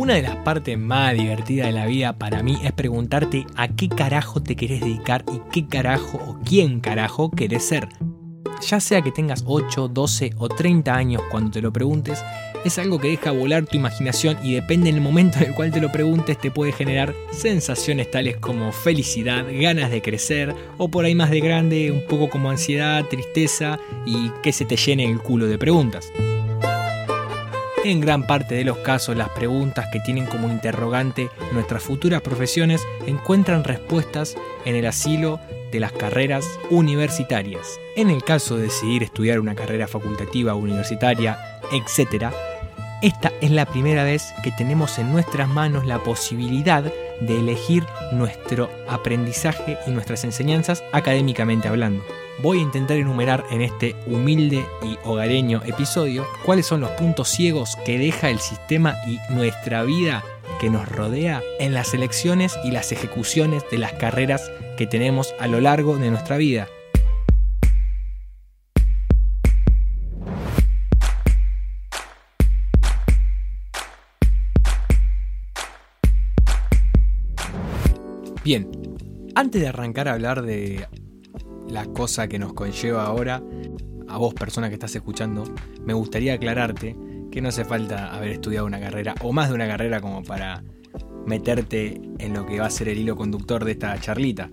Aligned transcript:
Una 0.00 0.14
de 0.14 0.22
las 0.22 0.36
partes 0.36 0.78
más 0.78 1.12
divertidas 1.12 1.66
de 1.66 1.72
la 1.74 1.84
vida 1.84 2.14
para 2.14 2.42
mí 2.42 2.58
es 2.64 2.72
preguntarte 2.72 3.44
a 3.54 3.68
qué 3.68 3.90
carajo 3.90 4.42
te 4.42 4.56
querés 4.56 4.80
dedicar 4.80 5.26
y 5.30 5.42
qué 5.52 5.68
carajo 5.68 6.16
o 6.26 6.38
quién 6.42 6.80
carajo 6.80 7.30
querés 7.30 7.64
ser. 7.64 7.86
Ya 8.66 8.80
sea 8.80 9.02
que 9.02 9.12
tengas 9.12 9.44
8, 9.46 9.88
12 9.88 10.30
o 10.38 10.48
30 10.48 10.94
años 10.94 11.20
cuando 11.30 11.50
te 11.50 11.60
lo 11.60 11.70
preguntes, 11.70 12.24
es 12.64 12.78
algo 12.78 12.98
que 12.98 13.08
deja 13.08 13.32
volar 13.32 13.66
tu 13.66 13.76
imaginación 13.76 14.38
y 14.42 14.54
depende 14.54 14.90
del 14.90 15.02
momento 15.02 15.36
en 15.36 15.48
el 15.50 15.54
cual 15.54 15.70
te 15.70 15.82
lo 15.82 15.92
preguntes 15.92 16.38
te 16.38 16.50
puede 16.50 16.72
generar 16.72 17.14
sensaciones 17.30 18.10
tales 18.10 18.38
como 18.38 18.72
felicidad, 18.72 19.44
ganas 19.52 19.90
de 19.90 20.00
crecer 20.00 20.54
o 20.78 20.90
por 20.90 21.04
ahí 21.04 21.14
más 21.14 21.28
de 21.28 21.40
grande 21.40 21.92
un 21.92 22.06
poco 22.06 22.30
como 22.30 22.48
ansiedad, 22.48 23.04
tristeza 23.04 23.78
y 24.06 24.30
que 24.42 24.54
se 24.54 24.64
te 24.64 24.76
llene 24.76 25.04
el 25.04 25.18
culo 25.18 25.46
de 25.46 25.58
preguntas. 25.58 26.10
En 27.82 28.00
gran 28.00 28.26
parte 28.26 28.54
de 28.54 28.64
los 28.64 28.76
casos 28.78 29.16
las 29.16 29.30
preguntas 29.30 29.86
que 29.90 30.00
tienen 30.00 30.26
como 30.26 30.48
interrogante 30.48 31.30
nuestras 31.52 31.82
futuras 31.82 32.20
profesiones 32.20 32.86
encuentran 33.06 33.64
respuestas 33.64 34.36
en 34.66 34.76
el 34.76 34.84
asilo 34.84 35.40
de 35.72 35.80
las 35.80 35.92
carreras 35.92 36.44
universitarias. 36.68 37.80
En 37.96 38.10
el 38.10 38.22
caso 38.22 38.58
de 38.58 38.64
decidir 38.64 39.02
estudiar 39.02 39.40
una 39.40 39.54
carrera 39.54 39.88
facultativa 39.88 40.54
universitaria, 40.54 41.38
etc., 41.72 42.26
esta 43.00 43.32
es 43.40 43.50
la 43.50 43.64
primera 43.64 44.04
vez 44.04 44.34
que 44.44 44.52
tenemos 44.52 44.98
en 44.98 45.10
nuestras 45.10 45.48
manos 45.48 45.86
la 45.86 46.00
posibilidad 46.00 46.82
de 46.82 47.38
elegir 47.38 47.86
nuestro 48.12 48.68
aprendizaje 48.90 49.78
y 49.86 49.90
nuestras 49.90 50.24
enseñanzas 50.24 50.84
académicamente 50.92 51.68
hablando. 51.68 52.04
Voy 52.42 52.60
a 52.60 52.62
intentar 52.62 52.96
enumerar 52.96 53.44
en 53.50 53.60
este 53.60 53.94
humilde 54.06 54.64
y 54.82 54.96
hogareño 55.04 55.60
episodio 55.66 56.26
cuáles 56.46 56.64
son 56.64 56.80
los 56.80 56.90
puntos 56.92 57.28
ciegos 57.28 57.76
que 57.84 57.98
deja 57.98 58.30
el 58.30 58.38
sistema 58.38 58.96
y 59.06 59.18
nuestra 59.30 59.82
vida 59.82 60.24
que 60.58 60.70
nos 60.70 60.88
rodea 60.88 61.42
en 61.58 61.74
las 61.74 61.92
elecciones 61.92 62.58
y 62.64 62.70
las 62.70 62.92
ejecuciones 62.92 63.62
de 63.70 63.76
las 63.76 63.92
carreras 63.92 64.50
que 64.78 64.86
tenemos 64.86 65.34
a 65.38 65.48
lo 65.48 65.60
largo 65.60 65.98
de 65.98 66.10
nuestra 66.10 66.38
vida. 66.38 66.66
Bien, 78.42 78.70
antes 79.34 79.60
de 79.60 79.68
arrancar 79.68 80.08
a 80.08 80.14
hablar 80.14 80.40
de 80.40 80.86
la 81.70 81.86
cosa 81.86 82.28
que 82.28 82.38
nos 82.38 82.52
conlleva 82.52 83.04
ahora, 83.04 83.42
a 84.08 84.18
vos 84.18 84.34
persona 84.34 84.68
que 84.68 84.74
estás 84.74 84.94
escuchando, 84.94 85.44
me 85.84 85.94
gustaría 85.94 86.34
aclararte 86.34 86.96
que 87.30 87.40
no 87.40 87.48
hace 87.48 87.64
falta 87.64 88.14
haber 88.14 88.30
estudiado 88.30 88.66
una 88.66 88.80
carrera 88.80 89.14
o 89.22 89.32
más 89.32 89.48
de 89.48 89.54
una 89.54 89.68
carrera 89.68 90.00
como 90.00 90.22
para 90.22 90.64
meterte 91.26 92.00
en 92.18 92.34
lo 92.34 92.44
que 92.46 92.58
va 92.58 92.66
a 92.66 92.70
ser 92.70 92.88
el 92.88 92.98
hilo 92.98 93.16
conductor 93.16 93.64
de 93.64 93.72
esta 93.72 93.98
charlita. 94.00 94.50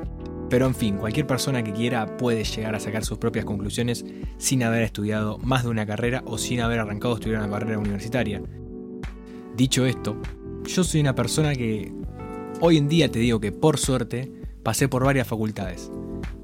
Pero 0.49 0.65
en 0.65 0.75
fin, 0.75 0.97
cualquier 0.97 1.27
persona 1.27 1.63
que 1.63 1.73
quiera 1.73 2.17
puede 2.17 2.43
llegar 2.43 2.75
a 2.75 2.79
sacar 2.79 3.03
sus 3.03 3.17
propias 3.17 3.45
conclusiones 3.45 4.05
sin 4.37 4.63
haber 4.63 4.83
estudiado 4.83 5.39
más 5.39 5.63
de 5.63 5.69
una 5.69 5.85
carrera 5.85 6.23
o 6.25 6.37
sin 6.37 6.61
haber 6.61 6.79
arrancado 6.79 7.15
a 7.15 7.17
estudiar 7.17 7.41
una 7.41 7.51
carrera 7.51 7.79
universitaria. 7.79 8.41
Dicho 9.55 9.85
esto, 9.85 10.21
yo 10.65 10.83
soy 10.83 11.01
una 11.01 11.15
persona 11.15 11.53
que 11.55 11.91
Hoy 12.59 12.77
en 12.77 12.87
día 12.87 13.11
te 13.11 13.19
digo 13.19 13.39
que 13.39 13.51
por 13.51 13.77
suerte 13.77 14.31
pasé 14.63 14.87
por 14.89 15.05
varias 15.05 15.27
facultades, 15.27 15.91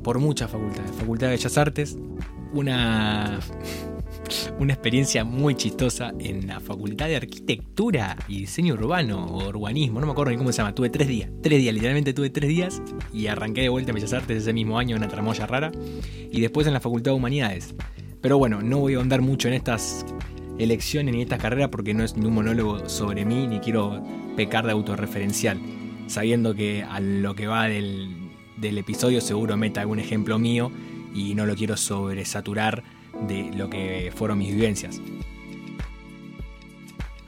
por 0.03 0.19
muchas 0.19 0.51
facultades. 0.51 0.91
Facultad 0.91 1.27
de 1.27 1.33
Bellas 1.33 1.57
Artes, 1.57 1.97
una, 2.53 3.39
una 4.59 4.73
experiencia 4.73 5.23
muy 5.23 5.55
chistosa 5.55 6.13
en 6.19 6.47
la 6.47 6.59
Facultad 6.59 7.07
de 7.07 7.15
Arquitectura 7.15 8.17
y 8.27 8.39
Diseño 8.39 8.73
Urbano 8.73 9.25
o 9.25 9.47
Urbanismo, 9.47 9.99
no 9.99 10.05
me 10.05 10.11
acuerdo 10.11 10.31
ni 10.31 10.37
cómo 10.37 10.51
se 10.51 10.57
llama, 10.57 10.75
tuve 10.75 10.89
tres 10.89 11.07
días, 11.07 11.29
tres 11.41 11.59
días, 11.59 11.73
literalmente 11.73 12.13
tuve 12.13 12.29
tres 12.29 12.49
días 12.49 12.81
y 13.13 13.27
arranqué 13.27 13.61
de 13.61 13.69
vuelta 13.69 13.91
a 13.91 13.95
Bellas 13.95 14.13
Artes 14.13 14.43
ese 14.43 14.53
mismo 14.53 14.77
año, 14.77 14.95
una 14.97 15.07
tramoya 15.07 15.47
rara, 15.47 15.71
y 16.31 16.41
después 16.41 16.67
en 16.67 16.73
la 16.73 16.79
Facultad 16.79 17.11
de 17.11 17.17
Humanidades. 17.17 17.73
Pero 18.21 18.37
bueno, 18.37 18.61
no 18.61 18.79
voy 18.79 18.95
a 18.95 18.99
andar 18.99 19.21
mucho 19.21 19.47
en 19.47 19.53
estas 19.53 20.05
elecciones 20.59 21.13
ni 21.13 21.21
en 21.21 21.23
estas 21.23 21.41
carreras 21.41 21.69
porque 21.69 21.93
no 21.93 22.03
es 22.03 22.15
ni 22.15 22.25
un 22.25 22.35
monólogo 22.35 22.87
sobre 22.87 23.25
mí 23.25 23.47
ni 23.47 23.59
quiero 23.59 24.03
pecar 24.35 24.65
de 24.65 24.71
autorreferencial 24.71 25.59
sabiendo 26.07 26.53
que 26.53 26.83
a 26.83 26.99
lo 26.99 27.35
que 27.35 27.47
va 27.47 27.67
del, 27.67 28.22
episodio 28.61 29.21
seguro 29.21 29.57
meta 29.57 29.81
algún 29.81 29.99
ejemplo 29.99 30.39
mío 30.39 30.71
y 31.13 31.35
no 31.35 31.45
lo 31.45 31.55
quiero 31.55 31.77
sobresaturar 31.77 32.83
de 33.27 33.51
lo 33.55 33.69
que 33.69 34.11
fueron 34.15 34.39
mis 34.39 34.53
vivencias. 34.53 35.01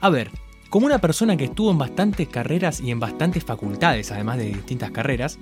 A 0.00 0.10
ver, 0.10 0.30
como 0.68 0.86
una 0.86 0.98
persona 0.98 1.36
que 1.36 1.44
estuvo 1.44 1.70
en 1.70 1.78
bastantes 1.78 2.28
carreras 2.28 2.80
y 2.80 2.90
en 2.90 3.00
bastantes 3.00 3.44
facultades, 3.44 4.12
además 4.12 4.38
de 4.38 4.46
distintas 4.46 4.90
carreras, 4.90 5.38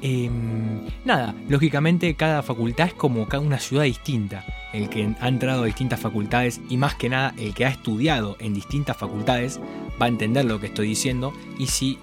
em, 0.00 0.80
nada, 1.04 1.34
lógicamente 1.48 2.14
cada 2.14 2.42
facultad 2.42 2.88
es 2.88 2.94
como 2.94 3.26
una 3.40 3.58
ciudad 3.58 3.84
distinta. 3.84 4.44
El 4.72 4.88
que 4.88 5.14
ha 5.20 5.28
entrado 5.28 5.62
a 5.62 5.66
distintas 5.66 6.00
facultades 6.00 6.60
y 6.70 6.76
más 6.76 6.94
que 6.94 7.08
nada 7.08 7.34
el 7.36 7.54
que 7.54 7.66
ha 7.66 7.68
estudiado 7.68 8.36
en 8.38 8.54
distintas 8.54 8.96
facultades 8.96 9.60
va 10.00 10.06
a 10.06 10.08
entender 10.08 10.46
lo 10.46 10.58
que 10.58 10.66
estoy 10.68 10.88
diciendo 10.88 11.32
y 11.58 11.66
si 11.66 11.98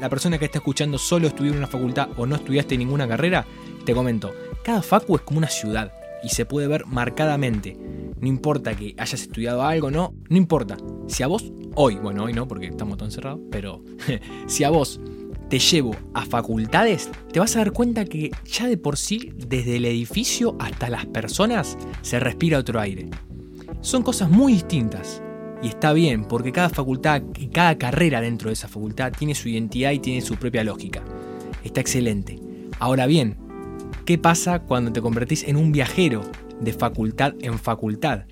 la 0.00 0.08
persona 0.08 0.38
que 0.38 0.44
está 0.44 0.58
escuchando 0.58 0.98
solo 0.98 1.26
estudió 1.26 1.52
en 1.52 1.58
una 1.58 1.66
facultad 1.66 2.08
o 2.16 2.26
no 2.26 2.36
estudiaste 2.36 2.76
ninguna 2.76 3.08
carrera, 3.08 3.46
te 3.84 3.94
comento, 3.94 4.34
cada 4.62 4.82
facu 4.82 5.16
es 5.16 5.22
como 5.22 5.38
una 5.38 5.48
ciudad 5.48 5.92
y 6.22 6.28
se 6.28 6.44
puede 6.44 6.66
ver 6.66 6.86
marcadamente. 6.86 7.76
No 8.20 8.28
importa 8.28 8.74
que 8.74 8.94
hayas 8.98 9.22
estudiado 9.22 9.62
algo, 9.62 9.90
no, 9.90 10.14
no 10.28 10.36
importa. 10.36 10.76
Si 11.06 11.22
a 11.22 11.26
vos, 11.26 11.52
hoy, 11.74 11.96
bueno, 11.96 12.24
hoy 12.24 12.32
no 12.32 12.48
porque 12.48 12.66
estamos 12.66 12.98
tan 12.98 13.10
cerrados, 13.10 13.40
pero 13.50 13.82
si 14.46 14.64
a 14.64 14.70
vos 14.70 15.00
te 15.48 15.58
llevo 15.58 15.94
a 16.14 16.24
facultades, 16.24 17.10
te 17.32 17.38
vas 17.38 17.54
a 17.54 17.60
dar 17.60 17.72
cuenta 17.72 18.04
que 18.04 18.30
ya 18.44 18.66
de 18.66 18.78
por 18.78 18.96
sí, 18.96 19.32
desde 19.36 19.76
el 19.76 19.84
edificio 19.84 20.56
hasta 20.58 20.90
las 20.90 21.06
personas, 21.06 21.78
se 22.02 22.18
respira 22.18 22.58
otro 22.58 22.80
aire. 22.80 23.08
Son 23.80 24.02
cosas 24.02 24.30
muy 24.30 24.54
distintas. 24.54 25.22
Y 25.62 25.68
está 25.68 25.92
bien, 25.92 26.24
porque 26.24 26.52
cada 26.52 26.68
facultad 26.68 27.22
y 27.38 27.48
cada 27.48 27.78
carrera 27.78 28.20
dentro 28.20 28.50
de 28.50 28.54
esa 28.54 28.68
facultad 28.68 29.12
tiene 29.16 29.34
su 29.34 29.48
identidad 29.48 29.92
y 29.92 29.98
tiene 29.98 30.20
su 30.20 30.36
propia 30.36 30.64
lógica. 30.64 31.02
Está 31.64 31.80
excelente. 31.80 32.38
Ahora 32.78 33.06
bien, 33.06 33.36
¿qué 34.04 34.18
pasa 34.18 34.60
cuando 34.60 34.92
te 34.92 35.00
convertís 35.00 35.44
en 35.44 35.56
un 35.56 35.72
viajero 35.72 36.22
de 36.60 36.72
facultad 36.72 37.34
en 37.40 37.58
facultad? 37.58 38.24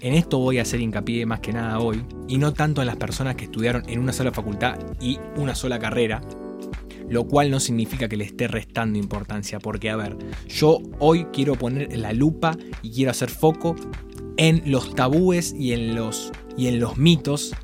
En 0.00 0.12
esto 0.12 0.38
voy 0.38 0.58
a 0.58 0.62
hacer 0.62 0.80
hincapié 0.80 1.24
más 1.24 1.40
que 1.40 1.54
nada 1.54 1.80
hoy, 1.80 2.04
y 2.28 2.36
no 2.36 2.52
tanto 2.52 2.82
en 2.82 2.86
las 2.86 2.96
personas 2.96 3.34
que 3.34 3.44
estudiaron 3.44 3.82
en 3.88 3.98
una 3.98 4.12
sola 4.12 4.30
facultad 4.30 4.78
y 5.00 5.18
una 5.36 5.54
sola 5.54 5.78
carrera, 5.78 6.20
lo 7.08 7.24
cual 7.24 7.50
no 7.50 7.60
significa 7.60 8.08
que 8.08 8.16
le 8.16 8.24
esté 8.24 8.46
restando 8.46 8.98
importancia, 8.98 9.58
porque 9.58 9.88
a 9.90 9.96
ver, 9.96 10.16
yo 10.46 10.80
hoy 10.98 11.24
quiero 11.32 11.54
poner 11.54 11.96
la 11.96 12.12
lupa 12.12 12.56
y 12.82 12.90
quiero 12.90 13.10
hacer 13.10 13.30
foco 13.30 13.74
en 14.36 14.62
los 14.66 14.94
tabúes 14.94 15.54
y 15.58 15.72
en 15.72 15.94
los, 15.94 16.32
y 16.56 16.68
en 16.68 16.80
los 16.80 16.96
mitos 16.96 17.54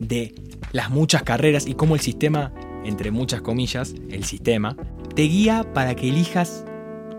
de 0.00 0.34
las 0.72 0.90
muchas 0.90 1.22
carreras 1.22 1.66
y 1.66 1.74
cómo 1.74 1.94
el 1.94 2.00
sistema, 2.00 2.52
entre 2.84 3.10
muchas 3.10 3.40
comillas, 3.40 3.94
el 4.10 4.24
sistema, 4.24 4.76
te 5.14 5.22
guía 5.22 5.72
para 5.72 5.94
que 5.94 6.08
elijas 6.08 6.64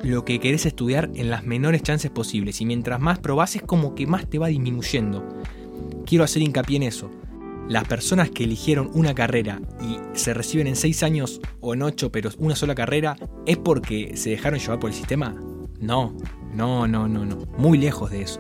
lo 0.04 0.26
que 0.26 0.40
querés 0.40 0.66
estudiar 0.66 1.10
en 1.16 1.30
las 1.30 1.46
menores 1.46 1.82
chances 1.82 2.12
posibles 2.12 2.62
y 2.62 2.66
mientras 2.66 3.00
más 3.00 3.20
probás 3.20 3.56
es 3.56 3.64
como 3.64 3.96
que 3.96 4.06
más 4.06 4.30
te 4.30 4.38
va 4.38 4.48
disminuyendo. 4.48 5.28
Quiero 6.06 6.24
hacer 6.24 6.42
hincapié 6.42 6.78
en 6.78 6.84
eso. 6.84 7.10
Las 7.68 7.86
personas 7.86 8.30
que 8.30 8.46
eligieron 8.46 8.90
una 8.94 9.14
carrera 9.14 9.60
y 9.82 9.98
se 10.18 10.34
reciben 10.34 10.68
en 10.68 10.76
6 10.76 11.04
años 11.04 11.42
o 11.60 11.74
en 11.74 11.82
8 11.82 12.12
pero 12.12 12.30
una 12.38 12.56
sola 12.56 12.76
carrera, 12.76 13.18
¿es 13.46 13.58
porque 13.58 14.16
se 14.16 14.30
dejaron 14.30 14.60
llevar 14.60 14.80
por 14.80 14.90
el 14.90 14.96
sistema? 14.96 15.36
No, 15.80 16.16
no, 16.54 16.88
no, 16.88 17.08
no, 17.08 17.26
no. 17.26 17.38
Muy 17.58 17.78
lejos 17.78 18.12
de 18.12 18.22
eso. 18.22 18.40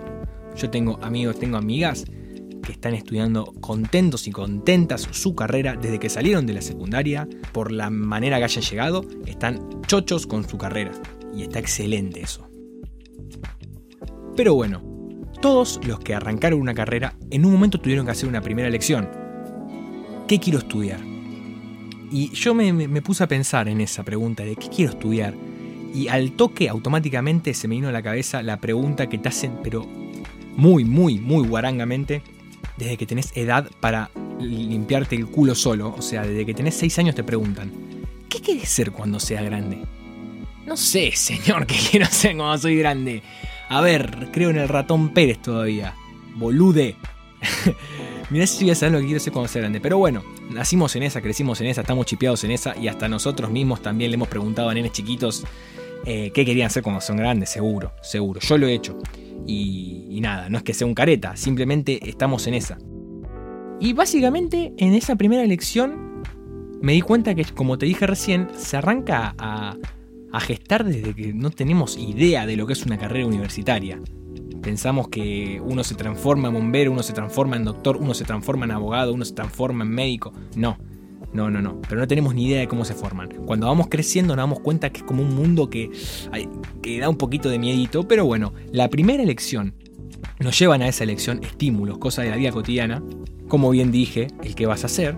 Yo 0.58 0.70
tengo 0.72 0.98
amigos, 1.04 1.40
tengo 1.40 1.58
amigas 1.58 2.06
que 2.64 2.72
están 2.72 2.96
estudiando 2.96 3.54
contentos 3.62 4.28
y 4.28 4.32
contentas 4.32 5.08
su 5.12 5.36
carrera 5.36 5.76
desde 5.80 6.00
que 6.00 6.10
salieron 6.10 6.46
de 6.46 6.54
la 6.54 6.62
secundaria, 6.62 7.28
por 7.54 7.72
la 7.72 7.90
manera 7.90 8.40
que 8.40 8.46
hayan 8.46 8.64
llegado, 8.64 9.06
están 9.26 9.82
chochos 9.88 10.26
con 10.26 10.48
su 10.48 10.58
carrera. 10.58 10.92
Y 11.36 11.44
está 11.44 11.60
excelente 11.60 12.22
eso. 12.22 12.50
Pero 14.36 14.56
bueno, 14.56 14.82
todos 15.42 15.80
los 15.86 16.00
que 16.00 16.16
arrancaron 16.16 16.60
una 16.60 16.74
carrera 16.74 17.16
en 17.30 17.46
un 17.46 17.54
momento 17.54 17.80
tuvieron 17.80 18.06
que 18.06 18.12
hacer 18.12 18.28
una 18.28 18.42
primera 18.42 18.68
elección. 18.68 19.08
¿Qué 20.28 20.40
quiero 20.40 20.60
estudiar? 20.60 21.00
Y 22.12 22.32
yo 22.32 22.54
me, 22.54 23.02
puse 23.02 23.24
a 23.24 23.28
pensar 23.28 23.68
en 23.68 23.82
esa 23.82 24.04
pregunta 24.04 24.44
de 24.44 24.56
qué 24.56 24.70
quiero 24.70 24.92
estudiar. 24.92 25.36
Y 25.94 26.08
al 26.08 26.32
toque 26.32 26.68
automáticamente 26.68 27.54
se 27.54 27.68
me 27.68 27.76
vino 27.76 27.90
a 27.90 27.92
la 27.92 28.04
cabeza 28.04 28.42
la 28.42 28.60
pregunta 28.60 29.08
que 29.08 29.18
te 29.18 29.30
hacen, 29.30 29.60
pero 29.64 29.88
muy, 30.58 30.84
muy, 30.84 31.20
muy 31.20 31.48
guarangamente 31.48 32.22
desde 32.76 32.98
que 32.98 33.06
tenés 33.06 33.32
edad 33.36 33.70
para 33.80 34.10
limpiarte 34.42 35.16
el 35.16 35.28
culo 35.28 35.56
solo. 35.56 35.96
O 35.98 36.02
sea, 36.02 36.24
desde 36.24 36.46
que 36.46 36.54
tenés 36.54 36.76
6 36.76 37.00
años 37.00 37.16
te 37.16 37.24
preguntan, 37.24 37.72
¿qué 38.28 38.42
quieres 38.42 38.68
ser 38.68 38.92
cuando 38.92 39.20
seas 39.20 39.46
grande? 39.46 39.80
No 40.66 40.76
sé, 40.76 41.12
señor, 41.16 41.66
qué 41.68 41.76
quiero 41.92 42.08
ser 42.08 42.36
cuando 42.36 42.58
soy 42.58 42.76
grande. 42.78 43.24
A 43.70 43.82
ver, 43.82 44.30
creo 44.34 44.50
en 44.50 44.58
el 44.58 44.68
ratón 44.68 45.14
Pérez 45.14 45.42
todavía. 45.42 45.96
Bolude. 46.36 46.96
Mirá 48.30 48.46
si 48.46 48.66
voy 48.66 48.74
a 48.74 48.90
lo 48.90 49.00
que 49.00 49.06
quiero 49.06 49.18
hacer 49.18 49.32
cuando 49.32 49.48
sea 49.48 49.62
grande. 49.62 49.80
Pero 49.80 49.98
bueno, 49.98 50.24
nacimos 50.50 50.96
en 50.96 51.04
esa, 51.04 51.22
crecimos 51.22 51.62
en 51.62 51.68
esa, 51.68 51.82
estamos 51.82 52.06
chipeados 52.08 52.44
en 52.44 52.52
esa 52.52 52.76
y 52.78 52.88
hasta 52.88 53.08
nosotros 53.08 53.52
mismos 53.52 53.82
también 53.82 54.12
le 54.12 54.16
hemos 54.16 54.28
preguntado 54.28 54.70
a 54.70 54.74
nenes 54.74 54.92
chiquitos 54.92 55.46
eh, 56.06 56.32
qué 56.34 56.46
querían 56.46 56.68
hacer 56.68 56.84
cuando 56.84 57.00
son 57.00 57.18
grandes, 57.18 57.50
seguro, 57.50 57.94
seguro. 58.02 58.40
Yo 58.42 58.58
lo 58.58 58.68
he 58.68 58.74
hecho. 58.74 58.98
Y, 59.48 60.06
y 60.10 60.22
nada, 60.22 60.50
no 60.50 60.58
es 60.58 60.64
que 60.64 60.74
sea 60.74 60.86
un 60.86 60.94
careta, 60.94 61.36
simplemente 61.36 62.08
estamos 62.08 62.46
en 62.48 62.54
esa. 62.54 62.78
Y 63.80 63.94
básicamente 63.94 64.74
en 64.78 64.94
esa 64.94 65.16
primera 65.16 65.44
elección 65.44 66.22
me 66.82 66.94
di 66.94 67.02
cuenta 67.02 67.34
que, 67.34 67.46
como 67.46 67.78
te 67.78 67.86
dije 67.86 68.06
recién, 68.06 68.50
se 68.56 68.78
arranca 68.78 69.34
a, 69.38 69.78
a 70.32 70.40
gestar 70.40 70.84
desde 70.84 71.14
que 71.14 71.34
no 71.34 71.50
tenemos 71.50 71.98
idea 71.98 72.46
de 72.46 72.58
lo 72.58 72.68
que 72.68 72.74
es 72.74 72.86
una 72.86 72.98
carrera 72.98 73.26
universitaria. 73.26 74.00
Pensamos 74.62 75.08
que 75.08 75.62
uno 75.64 75.84
se 75.84 75.96
transforma 75.96 76.50
en 76.50 76.56
bombero, 76.56 76.92
uno 76.92 77.04
se 77.04 77.14
transforma 77.14 77.56
en 77.56 77.64
doctor, 77.64 77.98
uno 77.98 78.14
se 78.14 78.26
transforma 78.26 78.66
en 78.66 78.72
abogado, 78.72 79.14
uno 79.14 79.24
se 79.24 79.34
transforma 79.34 79.86
en 79.86 79.92
médico. 79.92 80.34
No, 80.56 80.78
no, 81.38 81.52
no, 81.52 81.62
no. 81.62 81.80
Pero 81.88 82.02
no 82.02 82.08
tenemos 82.08 82.34
ni 82.34 82.48
idea 82.48 82.60
de 82.60 82.68
cómo 82.68 82.84
se 82.84 82.96
forman. 82.96 83.30
Cuando 83.46 83.68
vamos 83.68 83.88
creciendo 83.88 84.36
nos 84.36 84.42
damos 84.42 84.60
cuenta 84.60 84.90
que 84.90 85.00
es 85.00 85.04
como 85.04 85.22
un 85.22 85.36
mundo 85.36 85.70
que, 85.70 85.92
que 86.82 87.00
da 87.00 87.08
un 87.08 87.18
poquito 87.18 87.48
de 87.50 87.60
miedito. 87.60 88.08
Pero 88.08 88.26
bueno, 88.26 88.54
la 88.72 88.90
primera 88.90 89.22
elección 89.22 89.76
nos 90.40 90.58
llevan 90.58 90.82
a 90.82 90.88
esa 90.88 91.04
elección 91.04 91.40
estímulos, 91.44 92.00
cosas 92.00 92.26
de 92.26 92.32
la 92.32 92.38
vida 92.38 92.52
cotidiana. 92.52 93.04
Como 93.48 93.70
bien 93.70 93.92
dije, 93.92 94.28
el 94.44 94.56
que 94.56 94.66
vas 94.66 94.84
a 94.84 94.88
hacer. 94.88 95.16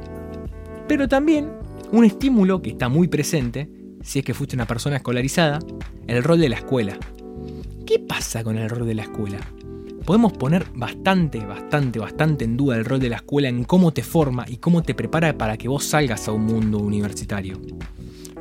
Pero 0.90 1.08
también 1.08 1.50
un 1.92 2.04
estímulo 2.04 2.62
que 2.62 2.72
está 2.72 2.90
muy 2.90 3.08
presente, 3.08 3.70
si 4.04 4.20
es 4.20 4.26
que 4.26 4.34
fuiste 4.34 4.56
una 4.56 4.68
persona 4.68 4.98
escolarizada, 4.98 5.60
el 6.08 6.24
rol 6.24 6.40
de 6.40 6.50
la 6.50 6.58
escuela. 6.58 6.98
¿Qué 7.86 7.98
pasa 7.98 8.44
con 8.44 8.58
el 8.58 8.70
rol 8.70 8.86
de 8.86 8.96
la 8.96 9.04
escuela? 9.04 9.40
Podemos 10.10 10.34
poner 10.34 10.66
bastante, 10.74 11.38
bastante, 11.46 12.00
bastante 12.00 12.44
en 12.44 12.58
duda 12.58 12.76
el 12.76 12.84
rol 12.84 13.00
de 13.00 13.10
la 13.10 13.18
escuela 13.18 13.48
en 13.48 13.64
cómo 13.64 13.92
te 13.92 14.02
forma 14.02 14.44
y 14.48 14.58
cómo 14.58 14.82
te 14.82 14.96
prepara 14.96 15.38
para 15.38 15.56
que 15.56 15.68
vos 15.68 15.84
salgas 15.84 16.28
a 16.28 16.32
un 16.32 16.48
mundo 16.48 16.80
universitario. 16.80 17.62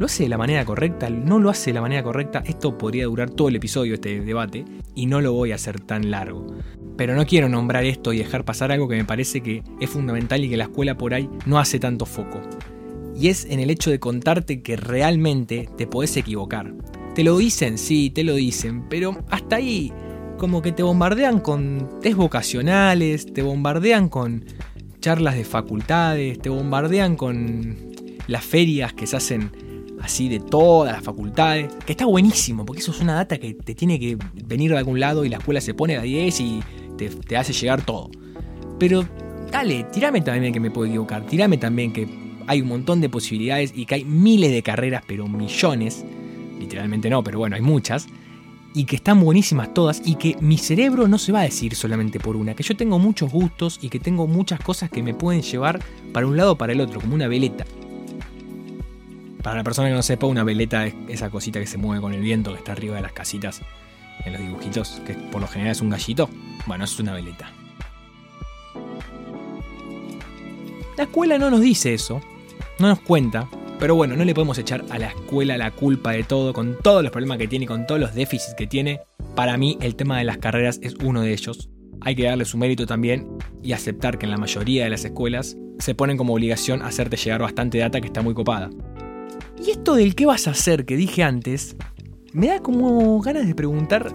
¿Lo 0.01 0.07
hace 0.07 0.23
de 0.23 0.31
la 0.31 0.39
manera 0.39 0.65
correcta? 0.65 1.11
¿No 1.11 1.39
lo 1.39 1.51
hace 1.51 1.69
de 1.69 1.75
la 1.75 1.83
manera 1.83 2.03
correcta? 2.03 2.43
Esto 2.47 2.79
podría 2.79 3.05
durar 3.05 3.29
todo 3.29 3.51
el 3.51 3.57
episodio, 3.57 3.93
este 3.93 4.19
debate, 4.19 4.65
y 4.95 5.05
no 5.05 5.21
lo 5.21 5.35
voy 5.35 5.53
a 5.53 5.57
hacer 5.57 5.79
tan 5.79 6.11
largo. 6.11 6.47
Pero 6.97 7.15
no 7.15 7.27
quiero 7.27 7.51
nombrar 7.51 7.85
esto 7.85 8.15
y 8.15 8.17
dejar 8.17 8.47
pasar 8.47 8.73
algo 8.73 8.89
que 8.89 8.97
me 8.97 9.05
parece 9.05 9.43
que 9.43 9.63
es 9.79 9.91
fundamental 9.91 10.43
y 10.43 10.49
que 10.49 10.57
la 10.57 10.65
escuela 10.65 10.97
por 10.97 11.13
ahí 11.13 11.29
no 11.45 11.59
hace 11.59 11.79
tanto 11.79 12.07
foco. 12.07 12.41
Y 13.15 13.29
es 13.29 13.45
en 13.45 13.61
el 13.61 13.69
hecho 13.69 13.91
de 13.91 14.01
contarte 14.01 14.63
que 14.63 14.79
realmente 14.79 15.69
te 15.77 15.87
podés 15.87 16.17
equivocar. 16.17 16.73
Te 17.15 17.25
lo 17.25 17.37
dicen, 17.37 17.77
sí, 17.77 18.09
te 18.09 18.25
lo 18.25 18.37
dicen, 18.37 18.89
pero 18.89 19.19
hasta 19.29 19.57
ahí 19.57 19.93
como 20.39 20.63
que 20.63 20.73
te 20.73 20.83
bombardean 20.83 21.41
con 21.41 22.01
test 22.01 22.17
vocacionales, 22.17 23.33
te 23.33 23.43
bombardean 23.43 24.09
con 24.09 24.45
charlas 25.01 25.35
de 25.35 25.45
facultades, 25.45 26.41
te 26.41 26.49
bombardean 26.49 27.17
con 27.17 27.77
las 28.27 28.45
ferias 28.45 28.93
que 28.95 29.07
se 29.07 29.17
hacen 29.17 29.51
así 30.01 30.29
de 30.29 30.39
todas 30.41 30.95
las 30.95 31.05
facultades, 31.05 31.73
que 31.85 31.93
está 31.93 32.07
buenísimo, 32.07 32.65
porque 32.65 32.81
eso 32.81 32.93
es 32.93 33.01
una 33.01 33.15
data 33.15 33.39
que 33.39 33.55
te 33.55 33.75
tiene 33.75 33.99
que 33.99 34.17
venir 34.45 34.71
de 34.71 34.79
algún 34.79 35.01
lado 35.01 35.25
y 35.25 35.29
la 35.29 35.39
escuela 35.39 35.61
se 35.61 35.75
pone 35.75 35.97
a 35.97 36.03
10 36.03 36.41
y 36.41 36.61
te, 36.97 37.37
hace 37.37 37.53
llegar 37.53 37.83
todo. 37.83 38.11
Pero 38.79 39.05
dale, 39.51 39.85
tirame 39.93 40.21
también 40.21 40.53
que 40.53 40.61
me 40.61 40.71
puedo 40.71 40.87
equivocar, 40.87 41.27
tirame 41.27 41.59
también 41.59 41.93
que 41.93 42.09
hay 42.47 42.63
un 42.63 42.69
montón 42.69 43.01
de 43.01 43.09
posibilidades 43.09 43.73
y 43.75 43.87
que 43.87 43.97
hay 43.97 44.05
miles 44.05 44.53
de 44.53 44.63
carreras, 44.63 45.03
pero 45.07 45.27
millones, 45.27 46.05
literalmente 46.59 47.11
no, 47.11 47.23
pero 47.23 47.39
bueno, 47.39 47.57
hay 47.57 47.63
muchas, 47.63 48.07
y 48.75 48.85
que 48.85 48.97
están 48.97 49.21
buenísimas 49.21 49.73
todas 49.73 50.03
y 50.05 50.17
que 50.17 50.37
mi 50.41 50.59
cerebro 50.59 51.09
no 51.09 51.19
se 51.19 51.33
va 51.33 51.41
a 51.41 51.45
decir 51.45 51.75
solamente 51.75 52.21
por 52.21 52.37
una, 52.37 52.55
que 52.55 52.63
yo 52.63 52.77
tengo 52.77 52.99
muchos 52.99 53.31
gustos 53.31 53.79
y 53.83 53.89
que 53.89 53.99
tengo 53.99 54.27
muchas 54.27 54.61
cosas 54.61 54.91
que 54.91 55.03
me 55.03 55.15
pueden 55.15 55.43
llevar 55.43 55.81
para 56.13 56.27
un 56.27 56.37
lado 56.37 56.53
o 56.53 56.59
para 56.59 56.73
el 56.73 56.81
otro, 56.81 57.01
como 57.01 57.15
una 57.15 57.29
veleta. 57.29 57.65
Para 59.43 59.57
la 59.57 59.65
persona 59.65 59.89
que 59.89 59.95
no 59.95 60.03
sepa, 60.03 60.27
una 60.27 60.45
veleta 60.45 60.87
es 60.87 60.95
esa 61.09 61.31
cosita 61.31 61.61
que 61.61 61.67
se 61.67 61.79
mueve 61.79 62.03
con 62.03 62.13
el 62.13 62.21
viento 62.21 62.53
que 62.53 62.59
está 62.59 62.73
arriba 62.73 62.97
de 62.97 63.03
las 63.03 63.13
casitas 63.13 63.63
en 64.25 64.33
los 64.33 64.43
dibujitos, 64.43 65.01
que 65.07 65.15
por 65.15 65.41
lo 65.41 65.49
general 65.49 65.73
es 65.73 65.81
un 65.81 65.91
gallito. 65.91 66.29
Bueno, 66.67 66.85
es 66.85 66.99
una 66.99 67.15
veleta. 67.15 67.53
La 70.97 71.05
escuela 71.05 71.39
no 71.39 71.49
nos 71.49 71.61
dice 71.61 71.95
eso, 71.95 72.21
no 72.81 72.89
nos 72.89 73.01
cuenta, 73.01 73.49
pero 73.79 73.95
bueno, 73.95 74.17
no 74.17 74.25
le 74.25 74.35
podemos 74.35 74.59
echar 74.59 74.85
a 74.91 74.99
la 74.99 75.09
escuela 75.09 75.57
la 75.57 75.71
culpa 75.71 76.13
de 76.13 76.25
todo, 76.25 76.53
con 76.53 76.77
todos 76.83 77.03
los 77.03 77.13
problemas 77.13 77.39
que 77.39 77.47
tiene, 77.47 77.67
con 77.67 77.87
todos 77.87 78.01
los 78.01 78.15
déficits 78.15 78.55
que 78.55 78.67
tiene. 78.67 79.01
Para 79.37 79.57
mí 79.57 79.79
el 79.81 79.95
tema 79.95 80.19
de 80.19 80.25
las 80.25 80.39
carreras 80.39 80.81
es 80.83 80.95
uno 81.05 81.23
de 81.23 81.33
ellos. 81.33 81.71
Hay 82.01 82.17
que 82.17 82.25
darle 82.25 82.45
su 82.45 82.59
mérito 82.59 82.87
también 82.87 83.29
y 83.63 83.73
aceptar 83.73 84.19
que 84.19 84.27
en 84.27 84.33
la 84.33 84.37
mayoría 84.37 84.85
de 84.85 84.91
las 84.91 85.05
escuelas 85.05 85.57
se 85.79 85.95
ponen 85.95 86.17
como 86.17 86.35
obligación 86.35 86.83
hacerte 86.83 87.17
llegar 87.17 87.41
bastante 87.43 87.79
data 87.79 88.01
que 88.01 88.09
está 88.09 88.21
muy 88.21 88.35
copada. 88.35 88.71
Y 89.65 89.71
esto 89.71 89.95
del 89.95 90.15
qué 90.15 90.27
vas 90.27 90.49
a 90.49 90.53
hacer 90.53 90.85
que 90.85 90.97
dije 90.97 91.23
antes, 91.23 91.77
me 92.33 92.49
da 92.49 92.61
como 92.61 93.21
ganas 93.21 93.47
de 93.47 93.55
preguntar 93.55 94.13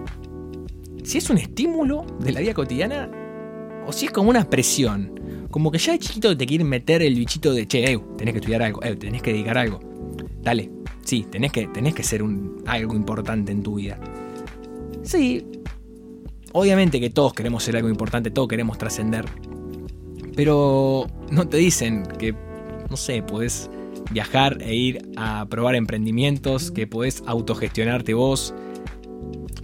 si 1.02 1.18
es 1.18 1.30
un 1.30 1.38
estímulo 1.38 2.04
de 2.20 2.32
la 2.32 2.40
vida 2.40 2.54
cotidiana 2.54 3.10
o 3.86 3.92
si 3.92 4.06
es 4.06 4.12
como 4.12 4.30
una 4.30 4.48
presión 4.48 5.20
como 5.54 5.70
que 5.70 5.78
ya 5.78 5.92
de 5.92 6.00
chiquito 6.00 6.36
te 6.36 6.46
quieren 6.46 6.68
meter 6.68 7.00
el 7.00 7.14
bichito 7.14 7.54
de, 7.54 7.68
che, 7.68 7.96
tenés 8.18 8.34
que 8.34 8.40
estudiar 8.40 8.60
algo, 8.60 8.80
tenés 8.80 9.22
que 9.22 9.32
dedicar 9.32 9.56
algo. 9.56 9.78
Dale, 10.42 10.68
sí, 11.04 11.24
tenés 11.30 11.52
que, 11.52 11.68
tenés 11.68 11.94
que 11.94 12.02
ser 12.02 12.24
un, 12.24 12.64
algo 12.66 12.96
importante 12.96 13.52
en 13.52 13.62
tu 13.62 13.76
vida. 13.76 13.96
Sí, 15.04 15.46
obviamente 16.50 16.98
que 16.98 17.08
todos 17.08 17.34
queremos 17.34 17.62
ser 17.62 17.76
algo 17.76 17.88
importante, 17.88 18.32
todos 18.32 18.48
queremos 18.48 18.78
trascender. 18.78 19.26
Pero 20.34 21.06
no 21.30 21.46
te 21.46 21.58
dicen 21.58 22.02
que, 22.18 22.34
no 22.90 22.96
sé, 22.96 23.22
puedes 23.22 23.70
viajar 24.10 24.60
e 24.60 24.74
ir 24.74 25.08
a 25.16 25.46
probar 25.48 25.76
emprendimientos, 25.76 26.72
que 26.72 26.88
podés 26.88 27.22
autogestionarte 27.26 28.12
vos. 28.12 28.52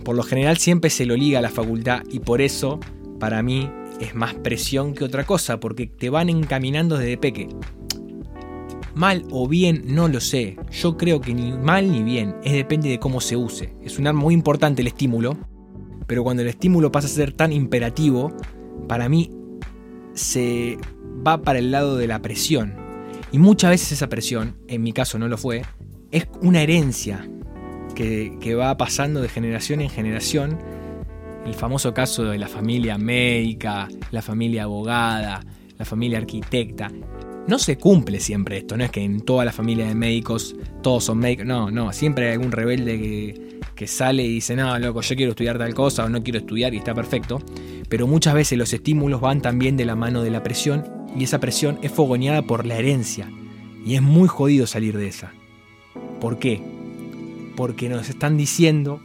Por 0.05 0.15
lo 0.15 0.23
general 0.23 0.57
siempre 0.59 0.89
se 0.89 1.05
lo 1.05 1.17
liga 1.17 1.41
a 1.41 1.43
la 1.43 1.51
facultad 1.51 2.03
y 2.09 2.21
por 2.21 2.41
eso, 2.41 2.79
para 3.19 3.43
mí, 3.43 3.69
es 4.01 4.15
más 4.15 4.35
presión 4.35 4.95
que 4.95 5.05
otra 5.05 5.25
cosa, 5.25 5.61
porque 5.61 5.87
te 5.87 6.11
van 6.11 6.29
encaminando 6.29 6.97
desde 6.99 7.19
peque. 7.19 7.49
Mal 8.95 9.25
o 9.31 9.47
bien, 9.47 9.85
no 9.87 10.09
lo 10.09 10.21
sé. 10.21 10.57
Yo 10.73 10.97
creo 10.97 11.21
que 11.21 11.35
ni 11.35 11.53
mal 11.53 11.91
ni 11.93 12.03
bien, 12.03 12.37
es 12.43 12.53
depende 12.53 12.89
de 12.89 12.99
cómo 12.99 13.21
se 13.21 13.37
use. 13.37 13.75
Es 13.83 13.99
un 13.99 14.07
arma 14.07 14.21
muy 14.21 14.35
importante 14.35 14.83
el 14.83 14.89
estímulo, 14.89 15.37
pero 16.07 16.25
cuando 16.25 16.43
el 16.43 16.49
estímulo 16.49 16.91
pasa 16.91 17.07
a 17.07 17.11
ser 17.11 17.33
tan 17.33 17.53
imperativo, 17.53 18.33
para 18.89 19.09
mí 19.09 19.31
se 20.15 20.77
va 21.27 21.43
para 21.43 21.59
el 21.59 21.71
lado 21.71 21.97
de 21.97 22.07
la 22.07 22.21
presión. 22.21 22.75
Y 23.33 23.39
muchas 23.39 23.71
veces 23.71 23.93
esa 23.93 24.09
presión, 24.09 24.57
en 24.67 24.83
mi 24.83 24.93
caso 24.93 25.19
no 25.19 25.29
lo 25.29 25.37
fue, 25.37 25.63
es 26.11 26.27
una 26.43 26.63
herencia 26.63 27.29
que, 27.95 28.37
que 28.41 28.55
va 28.55 28.77
pasando 28.77 29.21
de 29.21 29.29
generación 29.29 29.81
en 29.81 29.91
generación 29.91 30.59
el 31.47 31.55
famoso 31.55 31.95
caso 31.95 32.25
de 32.25 32.39
la 32.39 32.49
familia 32.49 32.99
médica, 32.99 33.89
la 34.11 34.23
familia 34.23 34.65
abogada, 34.65 35.45
la 35.79 35.85
familia 35.85 36.19
arquitecta. 36.19 36.91
No 37.47 37.59
se 37.59 37.79
cumple 37.79 38.21
siempre 38.21 38.59
esto, 38.59 38.77
no 38.77 38.85
es 38.85 38.91
que 38.91 39.03
en 39.03 39.23
toda 39.23 39.45
la 39.45 39.53
familia 39.53 39.87
de 39.87 39.95
médicos 39.95 40.55
todos 40.83 41.05
son 41.05 41.19
médicos, 41.19 41.47
no, 41.47 41.71
no, 41.71 41.93
siempre 41.93 42.27
hay 42.27 42.33
algún 42.35 42.53
rebelde 42.53 42.99
que, 42.99 43.61
que 43.75 43.87
sale 43.87 44.23
y 44.23 44.35
dice, 44.35 44.55
no, 44.55 44.79
loco, 44.79 45.01
yo 45.01 45.17
quiero 45.17 45.31
estudiar 45.31 45.59
tal 45.59 45.75
cosa 45.75 46.05
o 46.05 46.09
no 46.09 46.23
quiero 46.23 46.39
estudiar 46.39 46.75
y 46.75 46.77
está 46.77 46.95
perfecto, 46.95 47.41
pero 47.89 48.07
muchas 48.07 48.35
veces 48.35 48.59
los 48.59 48.73
estímulos 48.73 49.21
van 49.21 49.41
también 49.41 49.77
de 49.77 49.87
la 49.87 49.97
mano 49.97 50.23
de 50.23 50.31
la 50.31 50.43
presión 50.43 50.85
y 51.17 51.25
esa 51.25 51.41
presión 51.41 51.79
es 51.83 51.91
fogoneada 51.91 52.43
por 52.43 52.67
la 52.67 52.77
herencia 52.77 53.29
y 53.85 53.95
es 53.95 54.03
muy 54.03 54.29
jodido 54.29 54.67
salir 54.67 54.97
de 54.97 55.09
esa. 55.09 55.33
¿Por 56.21 56.39
qué? 56.39 56.63
Porque 57.57 57.89
nos 57.89 58.09
están 58.11 58.37
diciendo 58.37 59.01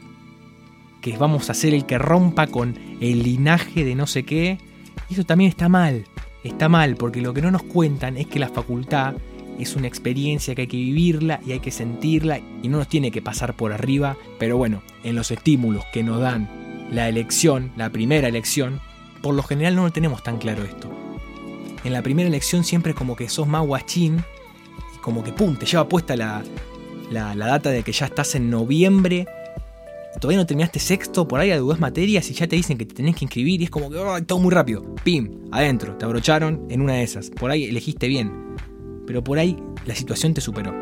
que 1.05 1.15
vamos 1.19 1.51
a 1.51 1.53
ser 1.53 1.75
el 1.75 1.85
que 1.85 1.99
rompa 1.99 2.47
con 2.47 2.79
el 2.99 3.21
linaje 3.21 3.85
de 3.85 3.93
no 3.93 4.07
sé 4.07 4.23
qué. 4.23 4.57
Y 5.07 5.13
eso 5.13 5.23
también 5.23 5.51
está 5.51 5.69
mal. 5.69 6.05
Está 6.43 6.67
mal 6.67 6.95
porque 6.95 7.21
lo 7.21 7.31
que 7.31 7.43
no 7.43 7.51
nos 7.51 7.61
cuentan 7.61 8.17
es 8.17 8.25
que 8.25 8.39
la 8.39 8.49
facultad 8.49 9.13
es 9.59 9.75
una 9.75 9.87
experiencia 9.87 10.55
que 10.55 10.63
hay 10.63 10.67
que 10.67 10.77
vivirla 10.77 11.41
y 11.45 11.51
hay 11.51 11.59
que 11.59 11.69
sentirla 11.69 12.39
y 12.63 12.69
no 12.69 12.79
nos 12.79 12.87
tiene 12.87 13.11
que 13.11 13.21
pasar 13.21 13.53
por 13.53 13.71
arriba. 13.71 14.17
Pero 14.39 14.57
bueno, 14.57 14.81
en 15.03 15.15
los 15.15 15.29
estímulos 15.29 15.85
que 15.93 16.01
nos 16.01 16.19
dan 16.21 16.49
la 16.89 17.07
elección, 17.07 17.71
la 17.77 17.91
primera 17.91 18.27
elección, 18.27 18.81
por 19.21 19.35
lo 19.35 19.43
general 19.43 19.75
no 19.75 19.83
lo 19.83 19.91
tenemos 19.91 20.23
tan 20.23 20.39
claro 20.39 20.63
esto. 20.63 20.89
En 21.83 21.93
la 21.93 22.01
primera 22.01 22.27
elección 22.27 22.63
siempre 22.63 22.95
como 22.95 23.15
que 23.15 23.29
sos 23.29 23.47
más 23.47 23.63
guachín 23.63 24.23
y 24.95 24.97
como 25.01 25.23
que 25.23 25.33
pum, 25.33 25.55
te 25.55 25.67
lleva 25.67 25.87
puesta 25.87 26.15
la, 26.15 26.41
la, 27.11 27.35
la 27.35 27.45
data 27.45 27.69
de 27.69 27.83
que 27.83 27.91
ya 27.91 28.07
estás 28.07 28.33
en 28.33 28.49
noviembre 28.49 29.27
todavía 30.19 30.39
no 30.39 30.45
terminaste 30.45 30.79
sexto, 30.79 31.27
por 31.27 31.39
ahí 31.39 31.49
dos 31.51 31.79
materias 31.79 32.29
y 32.29 32.33
ya 32.33 32.47
te 32.47 32.55
dicen 32.55 32.77
que 32.77 32.85
te 32.85 32.95
tenés 32.95 33.15
que 33.15 33.25
inscribir 33.25 33.61
y 33.61 33.65
es 33.65 33.69
como 33.69 33.89
que 33.89 33.97
todo 34.25 34.39
muy 34.39 34.51
rápido. 34.51 34.95
Pim, 35.03 35.47
adentro, 35.51 35.95
te 35.97 36.05
abrocharon 36.05 36.65
en 36.69 36.81
una 36.81 36.93
de 36.93 37.03
esas. 37.03 37.29
Por 37.29 37.51
ahí 37.51 37.65
elegiste 37.65 38.07
bien, 38.07 38.55
pero 39.05 39.23
por 39.23 39.39
ahí 39.39 39.57
la 39.85 39.95
situación 39.95 40.33
te 40.33 40.41
superó. 40.41 40.73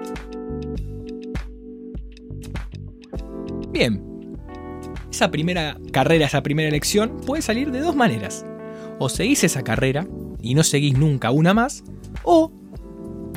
Bien, 3.72 4.04
esa 5.12 5.32
primera 5.32 5.78
carrera, 5.92 6.28
esa 6.28 6.44
primera 6.44 6.70
elección 6.70 7.18
puede 7.26 7.42
salir 7.42 7.72
de 7.72 7.80
dos 7.80 7.96
maneras. 7.96 8.46
O 9.00 9.10
seguís 9.10 9.44
esa 9.44 9.64
carrera 9.64 10.08
y 10.42 10.54
no 10.54 10.64
seguís 10.64 10.98
nunca 10.98 11.32
una 11.32 11.54
más, 11.54 11.84
o 12.24 12.52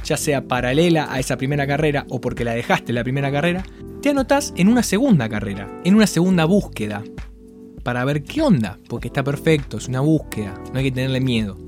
ya 0.05 0.17
sea 0.17 0.47
paralela 0.47 1.13
a 1.13 1.19
esa 1.19 1.37
primera 1.37 1.67
carrera 1.67 2.07
o 2.09 2.21
porque 2.21 2.45
la 2.45 2.53
dejaste 2.55 2.93
la 2.93 3.03
primera 3.03 3.33
carrera, 3.33 3.65
te 4.07 4.11
anotás 4.11 4.55
en 4.57 4.69
una 4.69 4.85
segunda 4.85 5.29
carrera, 5.29 5.69
en 5.83 5.97
una 5.97 6.07
segunda 6.07 6.45
búsqueda, 6.45 7.03
para 7.83 8.05
ver 8.05 8.23
qué 8.23 8.41
onda, 8.41 8.79
porque 8.89 9.09
está 9.09 9.25
perfecto, 9.25 9.79
es 9.79 9.89
una 9.89 9.99
búsqueda, 9.99 10.55
no 10.73 10.79
hay 10.79 10.85
que 10.85 10.93
tenerle 10.93 11.21
miedo. 11.21 11.59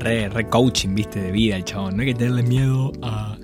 Re, 0.00 0.28
re 0.28 0.48
coaching, 0.48 0.96
viste, 0.96 1.20
de 1.20 1.30
vida 1.30 1.54
el 1.54 1.62
chabón, 1.62 1.94
no 1.94 2.02
hay 2.02 2.08
que 2.08 2.14
tenerle 2.14 2.42
miedo 2.42 2.90
a... 3.02 3.38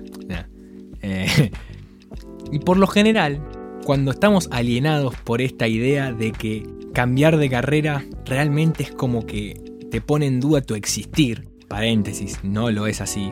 Eh, 1.03 1.51
y 2.51 2.59
por 2.59 2.75
lo 2.75 2.85
general, 2.85 3.41
cuando 3.85 4.11
estamos 4.11 4.49
alienados 4.51 5.15
por 5.23 5.41
esta 5.41 5.65
idea 5.65 6.11
de 6.11 6.33
que 6.33 6.67
cambiar 6.93 7.37
de 7.37 7.49
carrera 7.49 8.03
realmente 8.25 8.83
es 8.83 8.91
como 8.91 9.25
que 9.25 9.53
te 9.89 10.01
pone 10.01 10.25
en 10.25 10.41
duda 10.41 10.59
tu 10.59 10.75
existir, 10.75 11.47
paréntesis, 11.69 12.43
no 12.43 12.71
lo 12.71 12.87
es 12.87 12.99
así, 12.99 13.31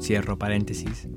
cierro 0.00 0.38
paréntesis, 0.38 1.10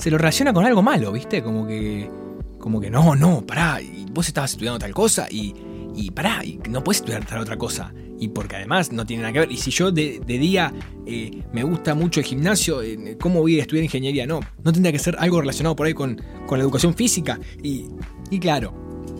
se 0.00 0.10
lo 0.10 0.18
relaciona 0.18 0.52
con 0.52 0.64
algo 0.64 0.82
malo, 0.82 1.12
¿viste? 1.12 1.42
Como 1.42 1.66
que, 1.66 2.10
como 2.58 2.80
que 2.80 2.90
no, 2.90 3.14
no, 3.14 3.46
pará, 3.46 3.78
vos 4.12 4.26
estabas 4.26 4.52
estudiando 4.52 4.78
tal 4.78 4.92
cosa 4.94 5.26
y, 5.30 5.54
y 5.94 6.10
pará, 6.10 6.42
y 6.44 6.58
no 6.68 6.82
puedes 6.82 7.00
estudiar 7.00 7.24
tal 7.26 7.40
otra 7.40 7.56
cosa. 7.56 7.92
Y 8.18 8.28
porque 8.28 8.56
además 8.56 8.92
no 8.92 9.06
tiene 9.06 9.22
nada 9.22 9.32
que 9.32 9.38
ver. 9.40 9.52
Y 9.52 9.56
si 9.56 9.70
yo 9.70 9.90
de, 9.90 10.20
día 10.26 10.72
eh, 11.06 11.42
me 11.52 11.62
gusta 11.62 11.94
mucho 11.94 12.20
el 12.20 12.26
gimnasio, 12.26 12.82
eh, 12.82 13.16
¿cómo 13.18 13.40
voy 13.40 13.58
a 13.58 13.62
estudiar 13.62 13.84
ingeniería? 13.84 14.26
No, 14.26 14.40
no 14.62 14.72
tendría 14.72 14.92
que 14.92 14.98
ser 14.98 15.16
algo 15.18 15.40
relacionado 15.40 15.74
por 15.74 15.86
ahí 15.86 15.94
con, 15.94 16.20
con 16.46 16.58
la 16.58 16.64
educación 16.64 16.94
física. 16.94 17.38
Y, 17.62 17.86
y 18.30 18.38
claro, 18.38 18.74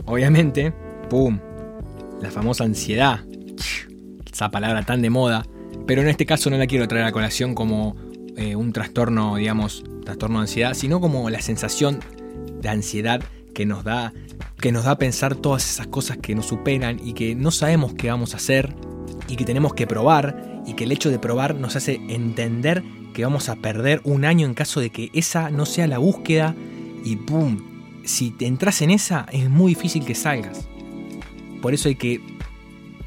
obviamente, 0.05 0.73
¡pum! 1.09 1.39
La 2.21 2.31
famosa 2.31 2.65
ansiedad. 2.65 3.25
Esa 4.31 4.51
palabra 4.51 4.83
tan 4.85 5.01
de 5.01 5.09
moda. 5.09 5.47
Pero 5.87 6.03
en 6.03 6.09
este 6.09 6.27
caso 6.27 6.51
no 6.51 6.59
la 6.59 6.67
quiero 6.67 6.87
traer 6.87 7.07
a 7.07 7.13
colación 7.13 7.55
como 7.55 7.97
eh, 8.37 8.57
un 8.57 8.73
trastorno, 8.73 9.37
digamos, 9.37 9.85
trastorno 10.05 10.39
de 10.39 10.43
ansiedad, 10.43 10.75
sino 10.75 11.01
como 11.01 11.29
la 11.31 11.41
sensación 11.41 12.01
de 12.61 12.69
ansiedad 12.69 13.23
que 13.55 13.67
nos 13.67 13.85
da 13.85 14.13
que 14.61 14.73
nos 14.73 14.85
da 14.85 14.93
a 14.93 14.99
pensar 14.99 15.35
todas 15.35 15.69
esas 15.69 15.87
cosas 15.87 16.19
que 16.19 16.35
nos 16.35 16.47
superan 16.47 17.01
y 17.03 17.15
que 17.15 17.35
no 17.35 17.51
sabemos 17.51 17.95
qué 17.95 18.11
vamos 18.11 18.35
a 18.35 18.37
hacer 18.37 18.75
y 19.27 19.37
que 19.37 19.45
tenemos 19.45 19.73
que 19.73 19.87
probar 19.87 20.63
y 20.67 20.75
que 20.75 20.85
el 20.85 20.93
hecho 20.93 21.11
de 21.11 21.19
probar 21.19 21.55
nos 21.55 21.77
hace 21.77 22.01
entender 22.09 22.83
que 23.15 23.25
vamos 23.25 23.49
a 23.49 23.57
perder 23.57 24.01
un 24.05 24.25
año 24.25 24.47
en 24.47 24.55
caso 24.55 24.81
de 24.81 24.91
que 24.91 25.11
esa 25.15 25.51
no 25.51 25.67
sea 25.67 25.87
la 25.87 25.99
búsqueda 25.99 26.55
y 27.05 27.17
¡pum! 27.17 27.59
Si 28.05 28.31
te 28.31 28.47
entras 28.47 28.83
en 28.83 28.91
esa 28.91 29.27
es 29.33 29.49
muy 29.49 29.75
difícil 29.75 30.05
que 30.05 30.15
salgas. 30.15 30.69
Por 31.63 31.75
eso 31.75 31.89
hay 31.89 31.97
que 31.97 32.21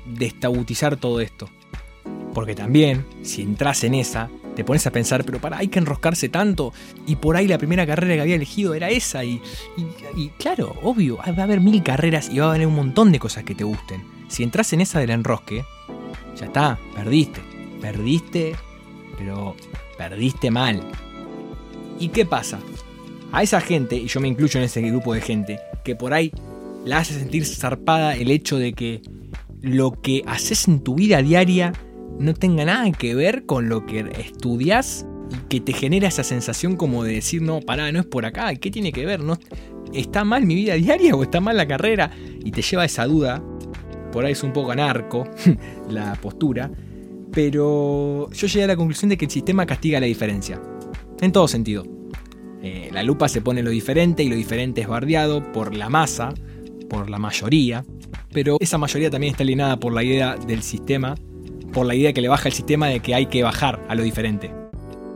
destabutizar 0.05 0.97
todo 0.97 1.19
esto. 1.19 1.49
Porque 2.33 2.55
también, 2.55 3.05
si 3.21 3.41
entras 3.41 3.83
en 3.83 3.95
esa, 3.95 4.29
te 4.55 4.63
pones 4.63 4.85
a 4.87 4.91
pensar, 4.91 5.23
pero 5.23 5.39
para, 5.39 5.57
hay 5.57 5.67
que 5.67 5.79
enroscarse 5.79 6.29
tanto. 6.29 6.73
Y 7.07 7.15
por 7.15 7.35
ahí 7.35 7.47
la 7.47 7.57
primera 7.57 7.85
carrera 7.85 8.15
que 8.15 8.21
había 8.21 8.35
elegido 8.35 8.73
era 8.73 8.89
esa. 8.89 9.23
Y, 9.23 9.41
y, 10.15 10.29
claro, 10.37 10.75
obvio, 10.81 11.17
va 11.17 11.25
a 11.25 11.43
haber 11.43 11.61
mil 11.61 11.81
carreras 11.83 12.29
y 12.29 12.39
va 12.39 12.47
a 12.47 12.49
haber 12.55 12.67
un 12.67 12.75
montón 12.75 13.11
de 13.11 13.19
cosas 13.19 13.43
que 13.43 13.55
te 13.55 13.63
gusten. 13.63 14.03
Si 14.27 14.43
entras 14.43 14.73
en 14.73 14.81
esa 14.81 14.99
del 14.99 15.11
enrosque, 15.11 15.65
ya 16.39 16.45
está, 16.45 16.79
perdiste. 16.95 17.41
Perdiste, 17.81 18.55
pero 19.17 19.55
perdiste 19.97 20.49
mal. 20.49 20.81
¿Y 21.99 22.09
qué 22.09 22.25
pasa? 22.25 22.59
A 23.31 23.43
esa 23.43 23.61
gente, 23.61 23.95
y 23.95 24.07
yo 24.07 24.19
me 24.19 24.27
incluyo 24.27 24.59
en 24.59 24.65
ese 24.65 24.81
grupo 24.81 25.13
de 25.13 25.21
gente, 25.21 25.59
que 25.83 25.95
por 25.95 26.13
ahí 26.13 26.31
la 26.85 26.99
hace 26.99 27.13
sentir 27.13 27.45
zarpada 27.45 28.15
el 28.15 28.31
hecho 28.31 28.57
de 28.57 28.73
que 28.73 29.01
lo 29.61 29.91
que 30.01 30.23
haces 30.27 30.67
en 30.67 30.83
tu 30.83 30.95
vida 30.95 31.21
diaria 31.21 31.73
no 32.19 32.33
tenga 32.33 32.65
nada 32.65 32.91
que 32.91 33.15
ver 33.15 33.45
con 33.45 33.69
lo 33.69 33.85
que 33.85 33.99
estudias 34.19 35.05
y 35.31 35.35
que 35.49 35.59
te 35.59 35.73
genera 35.73 36.07
esa 36.07 36.23
sensación 36.23 36.75
como 36.75 37.03
de 37.03 37.13
decir, 37.13 37.41
no, 37.41 37.59
pará, 37.61 37.91
no 37.91 37.99
es 37.99 38.05
por 38.05 38.25
acá, 38.25 38.53
¿qué 38.55 38.71
tiene 38.71 38.91
que 38.91 39.05
ver? 39.05 39.23
¿No, 39.23 39.37
¿Está 39.93 40.23
mal 40.23 40.45
mi 40.45 40.55
vida 40.55 40.73
diaria 40.75 41.15
o 41.15 41.23
está 41.23 41.39
mal 41.39 41.57
la 41.57 41.67
carrera? 41.67 42.11
Y 42.43 42.51
te 42.51 42.61
lleva 42.61 42.85
esa 42.85 43.05
duda. 43.05 43.43
Por 44.11 44.25
ahí 44.25 44.33
es 44.33 44.43
un 44.43 44.53
poco 44.53 44.71
anarco 44.71 45.27
la 45.89 46.13
postura. 46.15 46.71
Pero 47.31 48.29
yo 48.31 48.47
llegué 48.47 48.63
a 48.63 48.67
la 48.67 48.75
conclusión 48.75 49.09
de 49.09 49.17
que 49.17 49.25
el 49.25 49.31
sistema 49.31 49.65
castiga 49.65 49.99
la 49.99 50.05
diferencia. 50.05 50.61
En 51.19 51.31
todo 51.31 51.47
sentido. 51.47 51.83
Eh, 52.61 52.89
la 52.93 53.03
lupa 53.03 53.27
se 53.27 53.41
pone 53.41 53.63
lo 53.63 53.71
diferente 53.71 54.23
y 54.23 54.29
lo 54.29 54.35
diferente 54.35 54.81
es 54.81 54.87
bardeado 54.87 55.51
por 55.51 55.75
la 55.75 55.89
masa, 55.89 56.33
por 56.89 57.09
la 57.09 57.17
mayoría. 57.17 57.83
Pero 58.31 58.57
esa 58.59 58.77
mayoría 58.77 59.09
también 59.09 59.31
está 59.31 59.43
alineada 59.43 59.79
por 59.79 59.93
la 59.93 60.03
idea 60.03 60.37
del 60.37 60.61
sistema 60.61 61.15
por 61.73 61.85
la 61.85 61.95
idea 61.95 62.13
que 62.13 62.21
le 62.21 62.29
baja 62.29 62.47
el 62.47 62.53
sistema 62.53 62.87
de 62.87 63.01
que 63.01 63.15
hay 63.15 63.25
que 63.25 63.43
bajar 63.43 63.83
a 63.89 63.95
lo 63.95 64.03
diferente. 64.03 64.53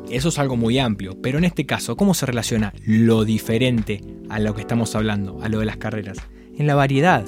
Eso 0.09 0.29
es 0.29 0.39
algo 0.39 0.57
muy 0.57 0.79
amplio, 0.79 1.21
pero 1.21 1.37
en 1.37 1.43
este 1.43 1.65
caso, 1.65 1.95
¿cómo 1.95 2.13
se 2.13 2.25
relaciona 2.25 2.73
lo 2.85 3.23
diferente 3.25 4.01
a 4.29 4.39
lo 4.39 4.55
que 4.55 4.61
estamos 4.61 4.95
hablando, 4.95 5.41
a 5.41 5.49
lo 5.49 5.59
de 5.59 5.65
las 5.65 5.77
carreras? 5.77 6.17
En 6.57 6.65
la 6.65 6.75
variedad. 6.75 7.23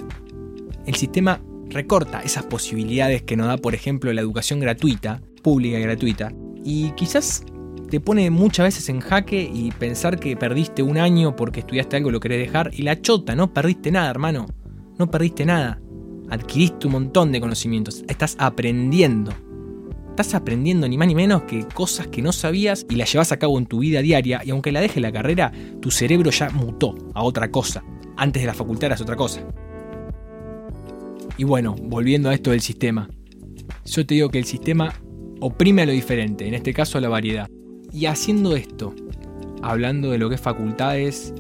El 0.86 0.96
sistema 0.96 1.42
recorta 1.70 2.22
esas 2.22 2.46
posibilidades 2.46 3.22
que 3.22 3.38
nos 3.38 3.48
da, 3.48 3.58
por 3.58 3.76
ejemplo, 3.76 4.12
la 4.12 4.22
educación 4.22 4.60
gratuita, 4.60 5.22
pública 5.44 5.78
y 5.78 5.84
gratuita, 5.84 6.34
y 6.64 6.92
quizás 6.92 7.44
te 7.90 8.00
pone 8.00 8.30
muchas 8.30 8.66
veces 8.66 8.90
en 8.90 9.02
jaque 9.02 9.50
y 9.54 9.72
pensar 9.72 10.20
que 10.20 10.36
perdiste 10.36 10.82
un 10.82 10.98
año 10.98 11.36
porque 11.36 11.60
estudiaste 11.60 11.98
algo 11.98 12.10
y 12.10 12.14
lo 12.14 12.20
querés 12.20 12.40
dejar, 12.40 12.72
y 12.74 12.84
la 12.84 13.02
chota, 13.02 13.36
no 13.36 13.54
perdiste 13.54 13.92
nada, 13.92 14.10
hermano, 14.10 14.48
no 14.98 15.12
perdiste 15.12 15.46
nada 15.46 15.80
adquiriste 16.30 16.88
un 16.88 16.94
montón 16.94 17.32
de 17.32 17.42
conocimientos, 17.42 18.04
estás 18.08 18.36
aprendiendo. 18.40 19.32
Estás 20.10 20.36
aprendiendo 20.36 20.88
ni 20.88 20.98
más 20.98 21.08
ni 21.08 21.16
menos 21.16 21.44
que 21.44 21.66
cosas 21.66 22.08
que 22.08 22.22
no 22.22 22.34
sabías 22.34 22.86
y 22.90 22.96
las 22.96 23.12
llevas 23.12 23.32
a 23.32 23.38
cabo 23.38 23.58
en 23.58 23.66
tu 23.66 23.80
vida 23.80 24.02
diaria 24.02 24.42
y 24.44 24.52
aunque 24.52 24.72
la 24.72 24.82
dejes 24.82 25.02
la 25.02 25.14
carrera, 25.14 25.52
tu 25.82 25.92
cerebro 25.92 26.30
ya 26.30 26.50
mutó 26.50 26.96
a 27.14 27.24
otra 27.24 27.50
cosa. 27.50 27.84
Antes 28.18 28.42
de 28.44 28.48
la 28.48 28.54
facultad 28.54 28.88
eras 28.88 29.02
otra 29.02 29.16
cosa. 29.16 29.42
Y 31.38 31.46
bueno, 31.46 31.74
volviendo 31.82 32.30
a 32.30 32.34
esto 32.34 32.52
del 32.52 32.60
sistema. 32.60 33.10
Yo 33.86 34.06
te 34.06 34.16
digo 34.16 34.30
que 34.30 34.40
el 34.40 34.46
sistema 34.46 34.94
oprime 35.40 35.84
a 35.84 35.86
lo 35.86 35.94
diferente, 35.94 36.46
en 36.46 36.54
este 36.54 36.74
caso 36.74 36.98
a 36.98 37.02
la 37.02 37.08
variedad. 37.08 37.50
Y 37.94 38.08
haciendo 38.08 38.58
esto, 38.58 38.94
hablando 39.62 40.12
de 40.12 40.18
lo 40.18 40.28
que 40.28 40.36
es 40.36 40.42
facultades, 40.42 41.34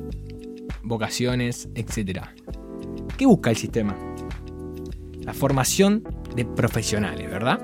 vocaciones, 0.84 1.67
etc. 1.75 2.22
¿Qué 3.17 3.25
busca 3.25 3.50
el 3.50 3.58
sistema? 3.58 3.98
La 5.29 5.36
formación 5.36 6.03
de 6.36 6.43
profesionales, 6.43 7.29
¿verdad? 7.29 7.59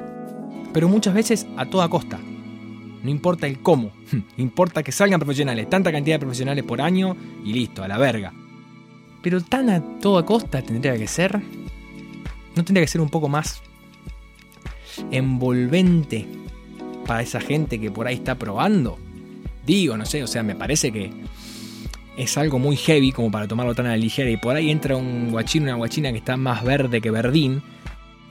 Pero 0.71 0.87
muchas 0.87 1.15
veces 1.15 1.47
a 1.57 1.65
toda 1.65 1.89
costa. 1.89 2.19
No 3.01 3.09
importa 3.09 3.47
el 3.47 3.59
cómo, 3.59 3.91
importa 4.37 4.83
que 4.83 4.91
salgan 4.91 5.19
profesionales, 5.19 5.67
tanta 5.67 5.91
cantidad 5.91 6.17
de 6.17 6.19
profesionales 6.19 6.63
por 6.63 6.79
año 6.79 7.17
y 7.43 7.53
listo, 7.53 7.83
a 7.83 7.87
la 7.87 7.97
verga. 7.97 8.31
Pero 9.23 9.41
tan 9.41 9.71
a 9.71 9.81
toda 9.99 10.23
costa 10.23 10.61
tendría 10.61 10.95
que 10.95 11.07
ser. 11.07 11.41
¿No 12.55 12.63
tendría 12.63 12.83
que 12.83 12.91
ser 12.91 13.01
un 13.01 13.09
poco 13.09 13.29
más 13.29 13.63
envolvente 15.09 16.27
para 17.07 17.23
esa 17.23 17.41
gente 17.41 17.81
que 17.81 17.89
por 17.89 18.05
ahí 18.05 18.17
está 18.17 18.35
probando? 18.35 18.99
Digo, 19.65 19.97
no 19.97 20.05
sé, 20.05 20.21
o 20.21 20.27
sea, 20.27 20.43
me 20.43 20.53
parece 20.53 20.91
que 20.91 21.09
es 22.17 22.37
algo 22.37 22.59
muy 22.59 22.77
heavy 22.77 23.11
como 23.11 23.31
para 23.31 23.47
tomarlo 23.47 23.75
tan 23.75 23.85
a 23.87 23.89
la 23.89 23.97
ligera 23.97 24.29
y 24.29 24.37
por 24.37 24.55
ahí 24.55 24.71
entra 24.71 24.95
un 24.95 25.31
guachino, 25.31 25.65
una 25.65 25.75
guachina 25.75 26.11
que 26.11 26.17
está 26.17 26.37
más 26.37 26.63
verde 26.63 27.01
que 27.01 27.11
verdín. 27.11 27.61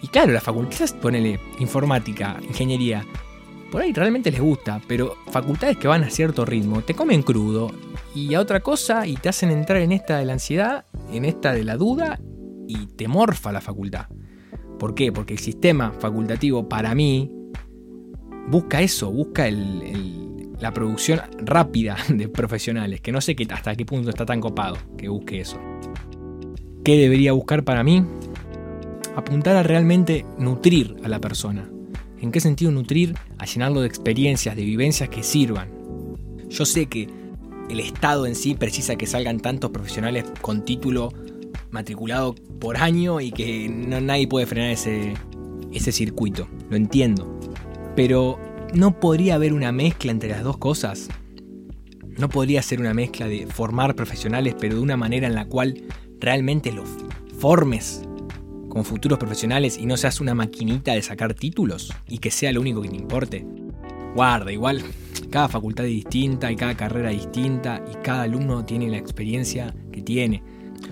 Y 0.03 0.09
claro, 0.09 0.33
las 0.33 0.43
facultades, 0.43 0.93
ponele 0.93 1.41
informática, 1.59 2.39
ingeniería, 2.47 3.05
por 3.71 3.83
ahí 3.83 3.93
realmente 3.93 4.31
les 4.31 4.41
gusta, 4.41 4.81
pero 4.87 5.17
facultades 5.31 5.77
que 5.79 5.89
van 5.89 6.05
a 6.05 6.11
cierto 6.11 6.45
ritmo 6.45 6.83
te 6.83 6.95
comen 6.95 7.23
crudo 7.23 7.73
y 8.15 8.35
a 8.35 8.41
otra 8.41 8.61
cosa 8.61 9.07
y 9.07 9.17
te 9.17 9.29
hacen 9.29 9.51
entrar 9.51 9.81
en 9.81 9.93
esta 9.93 10.19
de 10.19 10.27
la 10.27 10.35
ansiedad, 10.35 10.87
en 11.11 11.25
esta 11.25 11.53
de 11.53 11.65
la 11.65 11.77
duda 11.77 12.21
y 12.69 12.87
te 12.87 13.09
morfa 13.09 13.51
la 13.53 13.61
facultad. 13.61 14.07
¿Por 14.79 14.95
qué? 14.95 15.11
Porque 15.11 15.35
el 15.35 15.41
sistema 15.41 15.93
facultativo 15.93 16.69
para 16.69 16.95
mí 16.95 17.31
busca 18.49 18.81
eso, 18.83 19.11
busca 19.11 19.49
el 19.49 20.34
la 20.61 20.73
producción 20.73 21.21
rápida 21.39 21.97
de 22.09 22.29
profesionales, 22.29 23.01
que 23.01 23.13
no 23.13 23.21
sé 23.21 23.35
qué, 23.35 23.47
hasta 23.51 23.75
qué 23.77 23.85
punto 23.85 24.11
está 24.11 24.27
tan 24.27 24.41
copado 24.41 24.77
que 24.97 25.09
busque 25.09 25.41
eso. 25.41 25.59
¿Qué 26.85 26.99
debería 26.99 27.33
buscar 27.33 27.65
para 27.65 27.83
mí? 27.83 28.05
Apuntar 29.17 29.57
a 29.57 29.63
realmente 29.63 30.27
nutrir 30.39 30.97
a 31.03 31.09
la 31.09 31.21
persona. 31.21 31.71
¿En 32.21 32.31
qué 32.31 32.41
sentido 32.41 32.71
nutrir? 32.71 33.15
A 33.39 33.47
llenarlo 33.47 33.81
de 33.81 33.87
experiencias, 33.87 34.57
de 34.57 34.65
vivencias 34.65 35.09
que 35.09 35.23
sirvan. 35.23 35.69
Yo 36.49 36.65
sé 36.65 36.87
que 36.87 37.09
el 37.71 37.81
Estado 37.81 38.27
en 38.27 38.35
sí 38.35 38.55
precisa 38.55 38.97
que 38.97 39.07
salgan 39.07 39.41
tantos 39.41 39.71
profesionales 39.71 40.25
con 40.41 40.65
título 40.65 41.11
matriculado 41.71 42.35
por 42.61 42.77
año 42.77 43.21
y 43.21 43.33
que 43.33 43.69
no, 43.69 44.01
nadie 44.01 44.29
puede 44.29 44.47
frenar 44.47 44.71
ese, 44.71 45.15
ese 45.73 45.93
circuito. 45.93 46.49
Lo 46.71 46.77
entiendo. 46.77 47.39
Pero 47.97 48.39
¿No 48.75 48.99
podría 48.99 49.37
haber 49.37 49.53
una 49.53 49.71
mezcla 49.71 50.11
entre 50.11 50.31
las 50.31 50.43
dos 50.43 50.57
cosas? 50.57 51.09
¿No 52.19 52.29
podría 52.29 52.61
ser 52.61 52.81
una 52.81 52.93
mezcla 52.93 53.29
de 53.29 53.47
formar 53.47 53.95
profesionales 53.95 54.57
pero 54.59 54.75
de 54.75 54.81
una 54.81 54.97
manera 54.97 55.29
en 55.29 55.37
la 55.37 55.47
cual 55.47 55.81
realmente 56.19 56.73
los 56.73 56.89
formes 57.39 58.03
como 58.69 58.83
futuros 58.83 59.21
profesionales 59.21 59.79
y 59.79 59.87
no 59.87 59.97
seas 59.97 60.21
una 60.21 60.35
maquinita 60.35 60.93
de 60.93 61.03
sacar 61.03 61.35
títulos 61.35 61.93
y 62.09 62.19
que 62.19 62.33
sea 62.33 62.51
lo 62.51 62.61
único 62.61 62.83
que 62.83 62.89
te 62.89 62.97
importe. 62.97 63.47
Guarda, 64.17 64.51
igual, 64.51 64.83
cada 65.31 65.49
facultad 65.49 65.85
es 65.85 65.93
distinta 65.93 66.51
y 66.51 66.57
cada 66.57 66.77
carrera 66.77 67.13
es 67.13 67.19
distinta 67.19 67.81
y 67.93 67.95
cada 68.03 68.23
alumno 68.23 68.65
tiene 68.65 68.89
la 68.89 68.99
experiencia 68.99 69.73
que 69.93 70.03
tiene. 70.03 70.43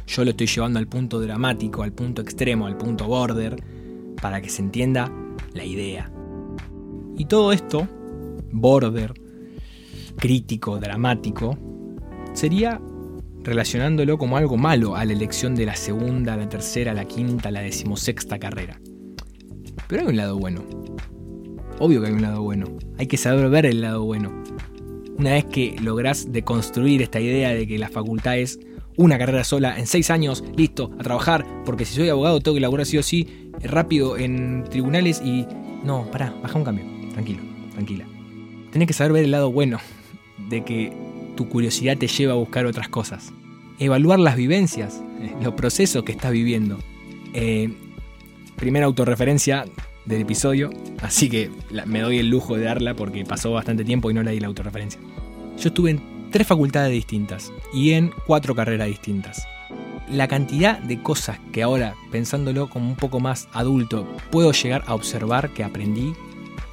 Yo 0.06 0.24
lo 0.24 0.30
estoy 0.30 0.46
llevando 0.46 0.78
al 0.78 0.86
punto 0.86 1.18
dramático, 1.18 1.82
al 1.82 1.92
punto 1.92 2.22
extremo, 2.22 2.68
al 2.68 2.76
punto 2.76 3.08
border, 3.08 3.56
para 4.20 4.40
que 4.40 4.50
se 4.50 4.62
entienda 4.62 5.10
la 5.52 5.64
idea. 5.64 6.12
Y 7.16 7.26
todo 7.26 7.52
esto, 7.52 7.88
border, 8.50 9.14
crítico, 10.16 10.78
dramático, 10.78 11.56
sería 12.32 12.80
relacionándolo 13.42 14.18
como 14.18 14.36
algo 14.36 14.56
malo 14.56 14.96
a 14.96 15.04
la 15.04 15.12
elección 15.12 15.54
de 15.54 15.66
la 15.66 15.76
segunda, 15.76 16.36
la 16.36 16.48
tercera, 16.48 16.94
la 16.94 17.04
quinta, 17.04 17.50
la 17.50 17.60
decimosexta 17.60 18.38
carrera. 18.38 18.80
Pero 19.88 20.02
hay 20.02 20.08
un 20.08 20.16
lado 20.16 20.38
bueno. 20.38 20.62
Obvio 21.78 22.00
que 22.00 22.08
hay 22.08 22.12
un 22.12 22.22
lado 22.22 22.42
bueno. 22.42 22.66
Hay 22.98 23.06
que 23.06 23.16
saber 23.16 23.48
ver 23.50 23.66
el 23.66 23.80
lado 23.80 24.04
bueno. 24.04 24.42
Una 25.18 25.32
vez 25.32 25.44
que 25.46 25.76
lográs 25.82 26.32
deconstruir 26.32 27.02
esta 27.02 27.20
idea 27.20 27.50
de 27.50 27.66
que 27.66 27.78
la 27.78 27.88
facultad 27.88 28.38
es 28.38 28.58
una 28.96 29.18
carrera 29.18 29.44
sola 29.44 29.78
en 29.78 29.86
seis 29.86 30.10
años, 30.10 30.44
listo, 30.56 30.90
a 30.98 31.02
trabajar, 31.02 31.46
porque 31.64 31.84
si 31.84 31.94
soy 31.94 32.08
abogado 32.08 32.40
tengo 32.40 32.54
que 32.54 32.60
laburar 32.60 32.86
sí 32.86 32.98
o 32.98 33.02
sí, 33.02 33.50
rápido 33.62 34.16
en 34.16 34.64
tribunales 34.64 35.20
y... 35.24 35.46
No, 35.84 36.08
pará, 36.10 36.32
baja 36.42 36.58
un 36.58 36.64
cambio. 36.64 36.91
Tranquilo, 37.12 37.42
tranquila. 37.72 38.06
Tenés 38.70 38.88
que 38.88 38.94
saber 38.94 39.12
ver 39.12 39.24
el 39.24 39.30
lado 39.30 39.52
bueno 39.52 39.78
de 40.48 40.64
que 40.64 40.92
tu 41.36 41.48
curiosidad 41.48 41.96
te 41.96 42.08
lleva 42.08 42.32
a 42.32 42.36
buscar 42.36 42.66
otras 42.66 42.88
cosas. 42.88 43.32
Evaluar 43.78 44.18
las 44.18 44.36
vivencias, 44.36 45.02
eh, 45.20 45.32
los 45.42 45.54
procesos 45.54 46.04
que 46.04 46.12
estás 46.12 46.32
viviendo. 46.32 46.78
Eh, 47.34 47.72
primera 48.56 48.86
autorreferencia 48.86 49.64
del 50.04 50.22
episodio, 50.22 50.70
así 51.00 51.28
que 51.28 51.50
me 51.86 52.00
doy 52.00 52.18
el 52.18 52.28
lujo 52.28 52.56
de 52.56 52.64
darla 52.64 52.94
porque 52.94 53.24
pasó 53.24 53.52
bastante 53.52 53.84
tiempo 53.84 54.10
y 54.10 54.14
no 54.14 54.22
le 54.22 54.32
di 54.32 54.40
la 54.40 54.48
autorreferencia. 54.48 55.00
Yo 55.58 55.68
estuve 55.68 55.90
en 55.90 56.00
tres 56.30 56.46
facultades 56.46 56.92
distintas 56.92 57.52
y 57.72 57.92
en 57.92 58.12
cuatro 58.26 58.54
carreras 58.54 58.88
distintas. 58.88 59.46
La 60.10 60.28
cantidad 60.28 60.78
de 60.78 61.00
cosas 61.00 61.38
que 61.52 61.62
ahora, 61.62 61.94
pensándolo 62.10 62.68
como 62.68 62.88
un 62.88 62.96
poco 62.96 63.20
más 63.20 63.48
adulto, 63.52 64.06
puedo 64.30 64.52
llegar 64.52 64.82
a 64.86 64.94
observar 64.94 65.50
que 65.50 65.64
aprendí 65.64 66.12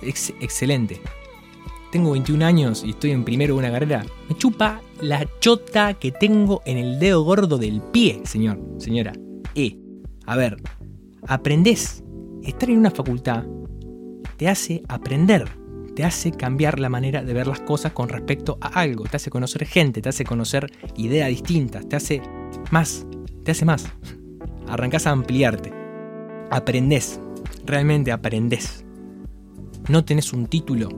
es 0.02 0.34
excelente 0.40 1.02
tengo 1.92 2.12
21 2.12 2.46
años 2.46 2.84
y 2.86 2.92
estoy 2.92 3.12
en 3.12 3.24
primero 3.24 3.56
de 3.56 3.60
una 3.60 3.72
carrera, 3.72 4.06
me 4.28 4.36
chupa 4.38 4.82
la 5.02 5.26
chota 5.40 5.96
que 5.96 6.12
tengo 6.12 6.62
en 6.66 6.78
el 6.78 7.00
dedo 7.00 7.24
gordo 7.24 7.58
del 7.58 7.82
pie, 7.82 8.22
señor, 8.26 8.60
señora. 8.78 9.14
Eh, 9.56 9.78
a 10.26 10.36
ver, 10.36 10.58
aprendés. 11.28 12.04
Estar 12.44 12.70
en 12.70 12.78
una 12.78 12.92
facultad 12.92 13.46
te 14.38 14.48
hace 14.48 14.82
aprender, 14.88 15.46
te 15.96 16.06
hace 16.06 16.32
cambiar 16.32 16.80
la 16.80 16.90
manera 16.90 17.24
de 17.24 17.34
ver 17.34 17.48
las 17.48 17.60
cosas 17.60 17.92
con 17.92 18.08
respecto 18.08 18.58
a 18.62 18.68
algo, 18.80 19.04
te 19.06 19.18
hace 19.18 19.30
conocer 19.30 19.66
gente, 19.66 20.02
te 20.02 20.10
hace 20.10 20.24
conocer 20.24 20.72
ideas 20.96 21.30
distintas, 21.30 21.88
te 21.90 21.96
hace 21.96 22.22
más, 22.72 23.06
te 23.44 23.52
hace 23.52 23.66
más. 23.66 23.92
Arrancás 24.68 25.08
a 25.08 25.12
ampliarte. 25.12 25.74
Aprendés, 26.52 27.20
realmente 27.66 28.12
aprendés. 28.12 28.86
No 29.90 30.06
tenés 30.06 30.34
un 30.34 30.46
título, 30.46 30.90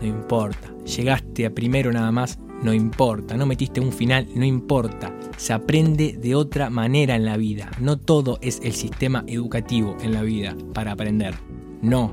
no 0.00 0.06
importa. 0.06 0.74
Llegaste 0.86 1.44
a 1.44 1.54
primero 1.54 1.92
nada 1.92 2.10
más, 2.10 2.38
no 2.62 2.72
importa. 2.72 3.36
No 3.36 3.44
metiste 3.44 3.78
un 3.78 3.92
final, 3.92 4.26
no 4.34 4.44
importa. 4.46 5.14
Se 5.36 5.52
aprende 5.52 6.16
de 6.18 6.34
otra 6.34 6.70
manera 6.70 7.14
en 7.14 7.26
la 7.26 7.36
vida. 7.36 7.70
No 7.78 7.98
todo 7.98 8.38
es 8.40 8.60
el 8.62 8.72
sistema 8.72 9.22
educativo 9.26 9.98
en 10.00 10.14
la 10.14 10.22
vida 10.22 10.56
para 10.72 10.92
aprender. 10.92 11.34
No. 11.82 12.10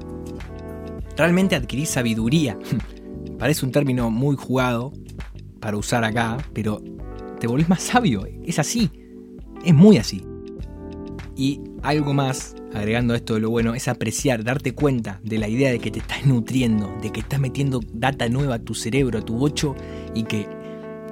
Realmente 1.15 1.55
adquirir 1.55 1.87
sabiduría. 1.87 2.59
Parece 3.39 3.65
un 3.65 3.71
término 3.71 4.09
muy 4.09 4.35
jugado 4.35 4.91
para 5.61 5.77
usar 5.77 6.03
acá, 6.03 6.37
pero 6.51 6.81
te 7.39 7.47
volvés 7.47 7.69
más 7.69 7.81
sabio. 7.81 8.25
Es 8.43 8.59
así. 8.59 8.91
Es 9.63 9.73
muy 9.73 9.97
así. 9.97 10.21
Y 11.35 11.61
algo 11.81 12.13
más, 12.13 12.55
agregando 12.73 13.15
esto 13.15 13.33
de 13.33 13.39
lo 13.39 13.49
bueno, 13.49 13.73
es 13.73 13.87
apreciar, 13.87 14.43
darte 14.43 14.73
cuenta 14.73 15.19
de 15.23 15.39
la 15.39 15.47
idea 15.47 15.71
de 15.71 15.79
que 15.79 15.91
te 15.91 15.99
estás 15.99 16.25
nutriendo, 16.25 16.95
de 17.01 17.11
que 17.11 17.21
estás 17.21 17.39
metiendo 17.39 17.79
data 17.91 18.29
nueva 18.29 18.55
a 18.55 18.59
tu 18.59 18.75
cerebro, 18.75 19.19
a 19.19 19.25
tu 19.25 19.35
bocho, 19.35 19.75
y 20.13 20.23
que 20.23 20.47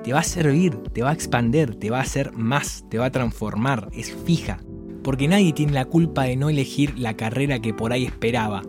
te 0.04 0.14
va 0.14 0.20
a 0.20 0.24
servir, 0.24 0.78
te 0.94 1.02
va 1.02 1.10
a 1.10 1.14
expander, 1.14 1.76
te 1.76 1.90
va 1.90 2.00
a 2.00 2.04
hacer 2.04 2.34
más, 2.34 2.86
te 2.90 2.98
va 2.98 3.06
a 3.06 3.12
transformar, 3.12 3.90
es 3.94 4.16
fija. 4.26 4.60
Porque 5.04 5.28
nadie 5.28 5.54
tiene 5.54 5.74
la 5.74 5.86
culpa 5.86 6.24
de 6.24 6.36
no 6.36 6.50
elegir 6.50 6.98
la 7.00 7.16
carrera 7.16 7.60
que 7.60 7.74
por 7.74 7.92
ahí 7.92 8.06
esperaba. 8.06 8.62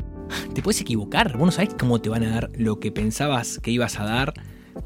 Te 0.55 0.63
puedes 0.63 0.81
equivocar, 0.81 1.37
vos 1.37 1.47
no 1.47 1.53
sabés 1.53 1.75
cómo 1.79 2.01
te 2.01 2.09
van 2.09 2.25
a 2.25 2.31
dar 2.31 2.51
lo 2.57 2.81
que 2.81 2.91
pensabas 2.91 3.59
que 3.59 3.71
ibas 3.71 3.99
a 4.01 4.05
dar 4.05 4.33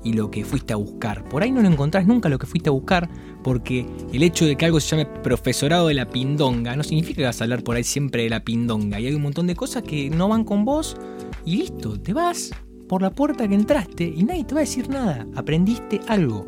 y 0.02 0.12
lo 0.12 0.30
que 0.30 0.44
fuiste 0.44 0.72
a 0.72 0.76
buscar. 0.76 1.28
Por 1.28 1.42
ahí 1.42 1.52
no 1.52 1.62
lo 1.62 1.68
encontrás 1.68 2.06
nunca 2.06 2.28
lo 2.28 2.38
que 2.38 2.46
fuiste 2.46 2.68
a 2.68 2.72
buscar, 2.72 3.08
porque 3.46 3.86
el 4.12 4.24
hecho 4.24 4.44
de 4.44 4.56
que 4.56 4.64
algo 4.64 4.80
se 4.80 4.88
llame 4.88 5.06
profesorado 5.06 5.86
de 5.86 5.94
la 5.94 6.08
pindonga 6.08 6.74
no 6.74 6.82
significa 6.82 7.18
que 7.18 7.26
vas 7.26 7.40
a 7.40 7.44
hablar 7.44 7.62
por 7.62 7.76
ahí 7.76 7.84
siempre 7.84 8.24
de 8.24 8.28
la 8.28 8.42
pindonga. 8.42 8.98
Y 8.98 9.06
hay 9.06 9.14
un 9.14 9.22
montón 9.22 9.46
de 9.46 9.54
cosas 9.54 9.84
que 9.84 10.10
no 10.10 10.26
van 10.26 10.42
con 10.42 10.64
vos 10.64 10.96
y 11.44 11.58
listo, 11.58 11.96
te 12.00 12.12
vas 12.12 12.50
por 12.88 13.02
la 13.02 13.10
puerta 13.10 13.46
que 13.46 13.54
entraste 13.54 14.02
y 14.02 14.24
nadie 14.24 14.42
te 14.42 14.54
va 14.54 14.62
a 14.62 14.64
decir 14.64 14.88
nada. 14.88 15.28
Aprendiste 15.36 16.00
algo. 16.08 16.44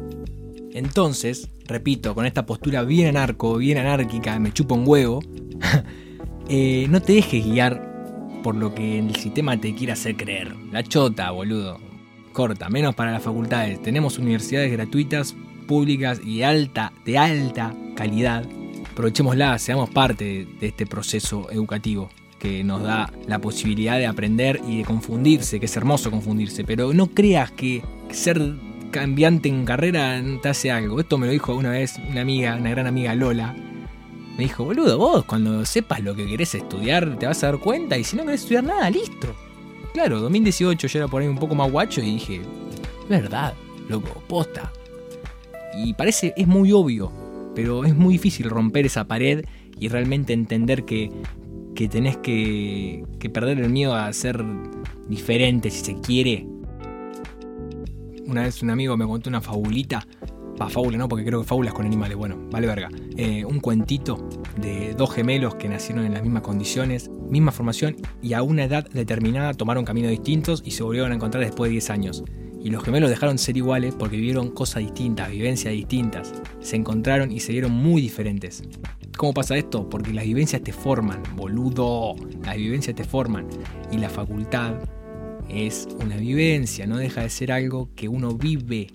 Entonces, 0.72 1.48
repito, 1.66 2.16
con 2.16 2.26
esta 2.26 2.44
postura 2.44 2.82
bien 2.82 3.16
anarco, 3.16 3.58
bien 3.58 3.78
anárquica, 3.78 4.36
me 4.40 4.52
chupa 4.52 4.74
un 4.74 4.82
huevo, 4.84 5.20
eh, 6.48 6.88
no 6.90 7.00
te 7.00 7.12
dejes 7.12 7.44
guiar 7.44 8.40
por 8.42 8.56
lo 8.56 8.74
que 8.74 8.98
el 8.98 9.14
sistema 9.14 9.56
te 9.56 9.72
quiera 9.72 9.92
hacer 9.92 10.16
creer. 10.16 10.52
La 10.72 10.82
chota, 10.82 11.30
boludo 11.30 11.78
corta, 12.38 12.68
menos 12.68 12.94
para 12.94 13.10
las 13.10 13.24
facultades. 13.24 13.82
Tenemos 13.82 14.16
universidades 14.16 14.70
gratuitas, 14.70 15.34
públicas 15.68 16.20
y 16.24 16.42
alta, 16.42 16.92
de 17.04 17.16
alta 17.16 17.72
calidad. 17.94 18.44
Aprovechémosla, 18.90 19.56
seamos 19.60 19.90
parte 19.90 20.48
de 20.60 20.66
este 20.66 20.84
proceso 20.86 21.48
educativo 21.52 22.10
que 22.40 22.64
nos 22.64 22.82
da 22.82 23.12
la 23.28 23.38
posibilidad 23.38 23.98
de 23.98 24.06
aprender 24.06 24.60
y 24.66 24.78
de 24.78 24.84
confundirse, 24.84 25.60
que 25.60 25.66
es 25.66 25.76
hermoso 25.76 26.10
confundirse, 26.10 26.64
pero 26.64 26.92
no 26.92 27.06
creas 27.06 27.52
que 27.52 27.84
ser 28.10 28.56
cambiante 28.90 29.48
en 29.48 29.64
carrera 29.64 30.20
te 30.42 30.48
hace 30.48 30.72
algo. 30.72 30.98
Esto 30.98 31.18
me 31.18 31.26
lo 31.26 31.32
dijo 31.32 31.54
una 31.54 31.70
vez 31.70 32.00
una 32.10 32.22
amiga, 32.22 32.56
una 32.56 32.70
gran 32.70 32.88
amiga 32.88 33.14
Lola. 33.14 33.54
Me 34.36 34.44
dijo, 34.44 34.64
boludo, 34.64 34.98
vos 34.98 35.24
cuando 35.24 35.64
sepas 35.64 36.00
lo 36.00 36.16
que 36.16 36.26
querés 36.26 36.56
estudiar 36.56 37.16
te 37.18 37.26
vas 37.26 37.44
a 37.44 37.52
dar 37.52 37.58
cuenta 37.58 37.96
y 37.96 38.02
si 38.02 38.16
no 38.16 38.24
querés 38.24 38.40
estudiar 38.40 38.64
nada, 38.64 38.90
listo 38.90 39.28
claro, 39.98 40.20
2018 40.20 40.86
yo 40.86 40.98
era 41.00 41.08
por 41.08 41.20
ahí 41.22 41.26
un 41.26 41.38
poco 41.38 41.56
más 41.56 41.72
guacho 41.72 42.00
y 42.00 42.04
dije, 42.04 42.40
verdad, 43.08 43.52
loco, 43.88 44.22
posta. 44.28 44.72
Y 45.76 45.94
parece, 45.94 46.34
es 46.36 46.46
muy 46.46 46.72
obvio, 46.72 47.12
pero 47.54 47.84
es 47.84 47.94
muy 47.94 48.14
difícil 48.14 48.50
romper 48.50 48.86
esa 48.86 49.06
pared 49.06 49.44
y 49.78 49.88
realmente 49.88 50.32
entender 50.32 50.84
que, 50.84 51.10
que 51.74 51.88
tenés 51.88 52.16
que, 52.16 53.04
que 53.18 53.30
perder 53.30 53.60
el 53.60 53.70
miedo 53.70 53.94
a 53.94 54.12
ser 54.12 54.44
diferente 55.08 55.70
si 55.70 55.84
se 55.84 56.00
quiere. 56.00 56.46
Una 58.26 58.42
vez 58.42 58.62
un 58.62 58.70
amigo 58.70 58.96
me 58.96 59.06
contó 59.06 59.30
una 59.30 59.40
fabulita 59.40 60.06
Va, 60.60 60.68
fábula 60.68 60.98
no, 60.98 61.08
porque 61.08 61.24
creo 61.24 61.40
que 61.40 61.46
fábulas 61.46 61.72
con 61.72 61.86
animales. 61.86 62.16
Bueno, 62.16 62.36
vale 62.50 62.66
verga. 62.66 62.88
Eh, 63.16 63.44
un 63.44 63.60
cuentito 63.60 64.28
de 64.60 64.94
dos 64.94 65.14
gemelos 65.14 65.54
que 65.54 65.68
nacieron 65.68 66.04
en 66.04 66.14
las 66.14 66.22
mismas 66.22 66.42
condiciones, 66.42 67.08
misma 67.28 67.52
formación 67.52 67.96
y 68.22 68.32
a 68.32 68.42
una 68.42 68.64
edad 68.64 68.88
determinada 68.90 69.54
tomaron 69.54 69.84
caminos 69.84 70.10
distintos 70.10 70.62
y 70.64 70.72
se 70.72 70.82
volvieron 70.82 71.12
a 71.12 71.14
encontrar 71.14 71.44
después 71.44 71.68
de 71.68 71.72
10 71.72 71.90
años. 71.90 72.24
Y 72.68 72.70
los 72.70 72.84
gemelos 72.84 73.08
dejaron 73.08 73.36
de 73.36 73.42
ser 73.42 73.56
iguales 73.56 73.94
porque 73.98 74.16
vivieron 74.16 74.50
cosas 74.50 74.82
distintas, 74.82 75.30
vivencias 75.30 75.72
distintas. 75.72 76.34
Se 76.60 76.76
encontraron 76.76 77.32
y 77.32 77.40
se 77.40 77.52
dieron 77.52 77.72
muy 77.72 78.02
diferentes. 78.02 78.62
¿Cómo 79.16 79.32
pasa 79.32 79.56
esto? 79.56 79.88
Porque 79.88 80.12
las 80.12 80.26
vivencias 80.26 80.62
te 80.62 80.74
forman, 80.74 81.22
boludo. 81.34 82.14
Las 82.44 82.58
vivencias 82.58 82.94
te 82.94 83.04
forman. 83.04 83.46
Y 83.90 83.96
la 83.96 84.10
facultad 84.10 84.74
es 85.48 85.88
una 85.98 86.18
vivencia, 86.18 86.86
no 86.86 86.98
deja 86.98 87.22
de 87.22 87.30
ser 87.30 87.52
algo 87.52 87.88
que 87.96 88.06
uno 88.06 88.34
vive 88.34 88.88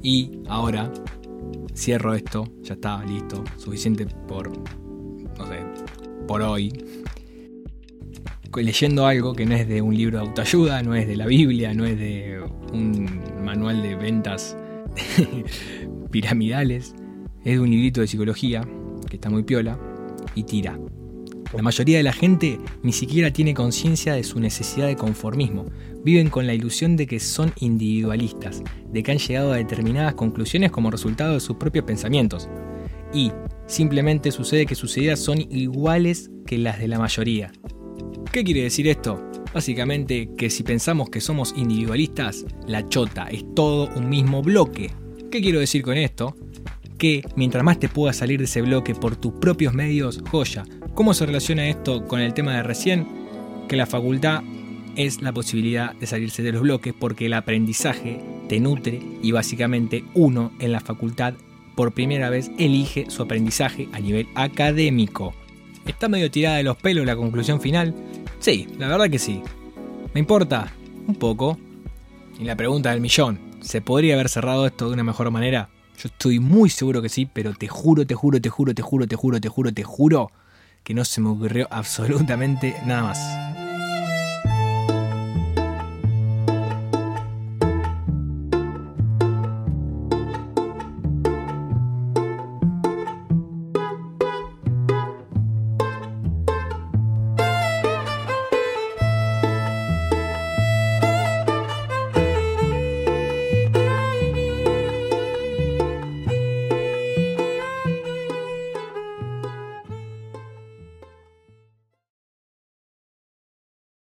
y 0.00 0.30
ahora 0.46 0.92
cierro 1.74 2.14
esto, 2.14 2.44
ya 2.62 2.74
está, 2.74 3.04
listo, 3.04 3.42
suficiente 3.56 4.06
por, 4.06 4.56
no 4.56 5.46
sé, 5.48 5.64
por 6.28 6.42
hoy. 6.42 6.72
Leyendo 8.54 9.04
algo 9.04 9.34
que 9.34 9.46
no 9.46 9.56
es 9.56 9.66
de 9.66 9.82
un 9.82 9.96
libro 9.96 10.18
de 10.18 10.26
autoayuda, 10.28 10.80
no 10.84 10.94
es 10.94 11.08
de 11.08 11.16
la 11.16 11.26
Biblia, 11.26 11.74
no 11.74 11.84
es 11.84 11.98
de 11.98 12.40
un 12.74 13.20
manual 13.42 13.82
de 13.82 13.94
ventas 13.94 14.56
piramidales, 16.10 16.94
es 17.44 17.52
de 17.54 17.60
un 17.60 17.70
librito 17.70 18.00
de 18.00 18.06
psicología 18.06 18.66
que 19.08 19.16
está 19.16 19.30
muy 19.30 19.42
piola 19.42 19.78
y 20.34 20.44
tira. 20.44 20.78
La 21.54 21.62
mayoría 21.62 21.98
de 21.98 22.02
la 22.02 22.12
gente 22.12 22.58
ni 22.82 22.92
siquiera 22.92 23.32
tiene 23.32 23.54
conciencia 23.54 24.14
de 24.14 24.24
su 24.24 24.40
necesidad 24.40 24.88
de 24.88 24.96
conformismo. 24.96 25.66
Viven 26.04 26.28
con 26.28 26.48
la 26.48 26.54
ilusión 26.54 26.96
de 26.96 27.06
que 27.06 27.20
son 27.20 27.52
individualistas, 27.60 28.62
de 28.90 29.02
que 29.02 29.12
han 29.12 29.18
llegado 29.18 29.52
a 29.52 29.56
determinadas 29.56 30.14
conclusiones 30.14 30.72
como 30.72 30.90
resultado 30.90 31.34
de 31.34 31.40
sus 31.40 31.56
propios 31.56 31.84
pensamientos. 31.84 32.48
y 33.12 33.30
simplemente 33.66 34.32
sucede 34.32 34.66
que 34.66 34.74
sus 34.74 34.96
ideas 34.98 35.20
son 35.20 35.40
iguales 35.40 36.30
que 36.46 36.58
las 36.58 36.80
de 36.80 36.88
la 36.88 36.98
mayoría. 36.98 37.52
¿Qué 38.32 38.42
quiere 38.42 38.62
decir 38.62 38.88
esto? 38.88 39.22
Básicamente 39.54 40.30
que 40.36 40.50
si 40.50 40.64
pensamos 40.64 41.10
que 41.10 41.20
somos 41.20 41.54
individualistas, 41.56 42.44
la 42.66 42.88
chota 42.88 43.28
es 43.30 43.44
todo 43.54 43.88
un 43.94 44.08
mismo 44.08 44.42
bloque. 44.42 44.90
¿Qué 45.30 45.40
quiero 45.40 45.60
decir 45.60 45.82
con 45.82 45.96
esto? 45.96 46.34
Que 46.98 47.22
mientras 47.36 47.62
más 47.62 47.78
te 47.78 47.88
puedas 47.88 48.16
salir 48.16 48.40
de 48.40 48.46
ese 48.46 48.62
bloque 48.62 48.96
por 48.96 49.14
tus 49.14 49.34
propios 49.34 49.72
medios, 49.72 50.20
joya. 50.28 50.64
¿Cómo 50.94 51.14
se 51.14 51.26
relaciona 51.26 51.68
esto 51.68 52.04
con 52.08 52.20
el 52.20 52.34
tema 52.34 52.56
de 52.56 52.64
recién? 52.64 53.06
Que 53.68 53.76
la 53.76 53.86
facultad 53.86 54.42
es 54.96 55.22
la 55.22 55.32
posibilidad 55.32 55.94
de 55.94 56.08
salirse 56.08 56.42
de 56.42 56.50
los 56.50 56.62
bloques 56.62 56.92
porque 56.92 57.26
el 57.26 57.34
aprendizaje 57.34 58.20
te 58.48 58.58
nutre 58.58 59.00
y 59.22 59.30
básicamente 59.30 60.04
uno 60.14 60.50
en 60.58 60.72
la 60.72 60.80
facultad 60.80 61.34
por 61.76 61.94
primera 61.94 62.28
vez 62.28 62.50
elige 62.58 63.08
su 63.08 63.22
aprendizaje 63.22 63.88
a 63.92 64.00
nivel 64.00 64.26
académico. 64.34 65.32
¿Está 65.86 66.08
medio 66.08 66.30
tirada 66.30 66.56
de 66.56 66.64
los 66.64 66.76
pelos 66.76 67.06
la 67.06 67.14
conclusión 67.14 67.60
final? 67.60 67.94
Sí, 68.44 68.68
la 68.76 68.88
verdad 68.88 69.08
que 69.08 69.18
sí. 69.18 69.42
¿Me 70.12 70.20
importa? 70.20 70.70
Un 71.08 71.14
poco. 71.14 71.58
Y 72.38 72.44
la 72.44 72.54
pregunta 72.54 72.90
del 72.90 73.00
millón, 73.00 73.40
¿se 73.62 73.80
podría 73.80 74.16
haber 74.16 74.28
cerrado 74.28 74.66
esto 74.66 74.88
de 74.88 74.92
una 74.92 75.02
mejor 75.02 75.30
manera? 75.30 75.70
Yo 75.96 76.08
estoy 76.08 76.40
muy 76.40 76.68
seguro 76.68 77.00
que 77.00 77.08
sí, 77.08 77.24
pero 77.24 77.54
te 77.54 77.68
juro, 77.68 78.06
te 78.06 78.14
juro, 78.14 78.42
te 78.42 78.50
juro, 78.50 78.74
te 78.74 78.82
juro, 78.82 79.06
te 79.06 79.16
juro, 79.16 79.40
te 79.40 79.48
juro, 79.48 79.72
te 79.72 79.82
juro 79.82 80.30
que 80.82 80.92
no 80.92 81.06
se 81.06 81.22
me 81.22 81.30
ocurrió 81.30 81.68
absolutamente 81.70 82.76
nada 82.84 83.02
más. 83.04 83.53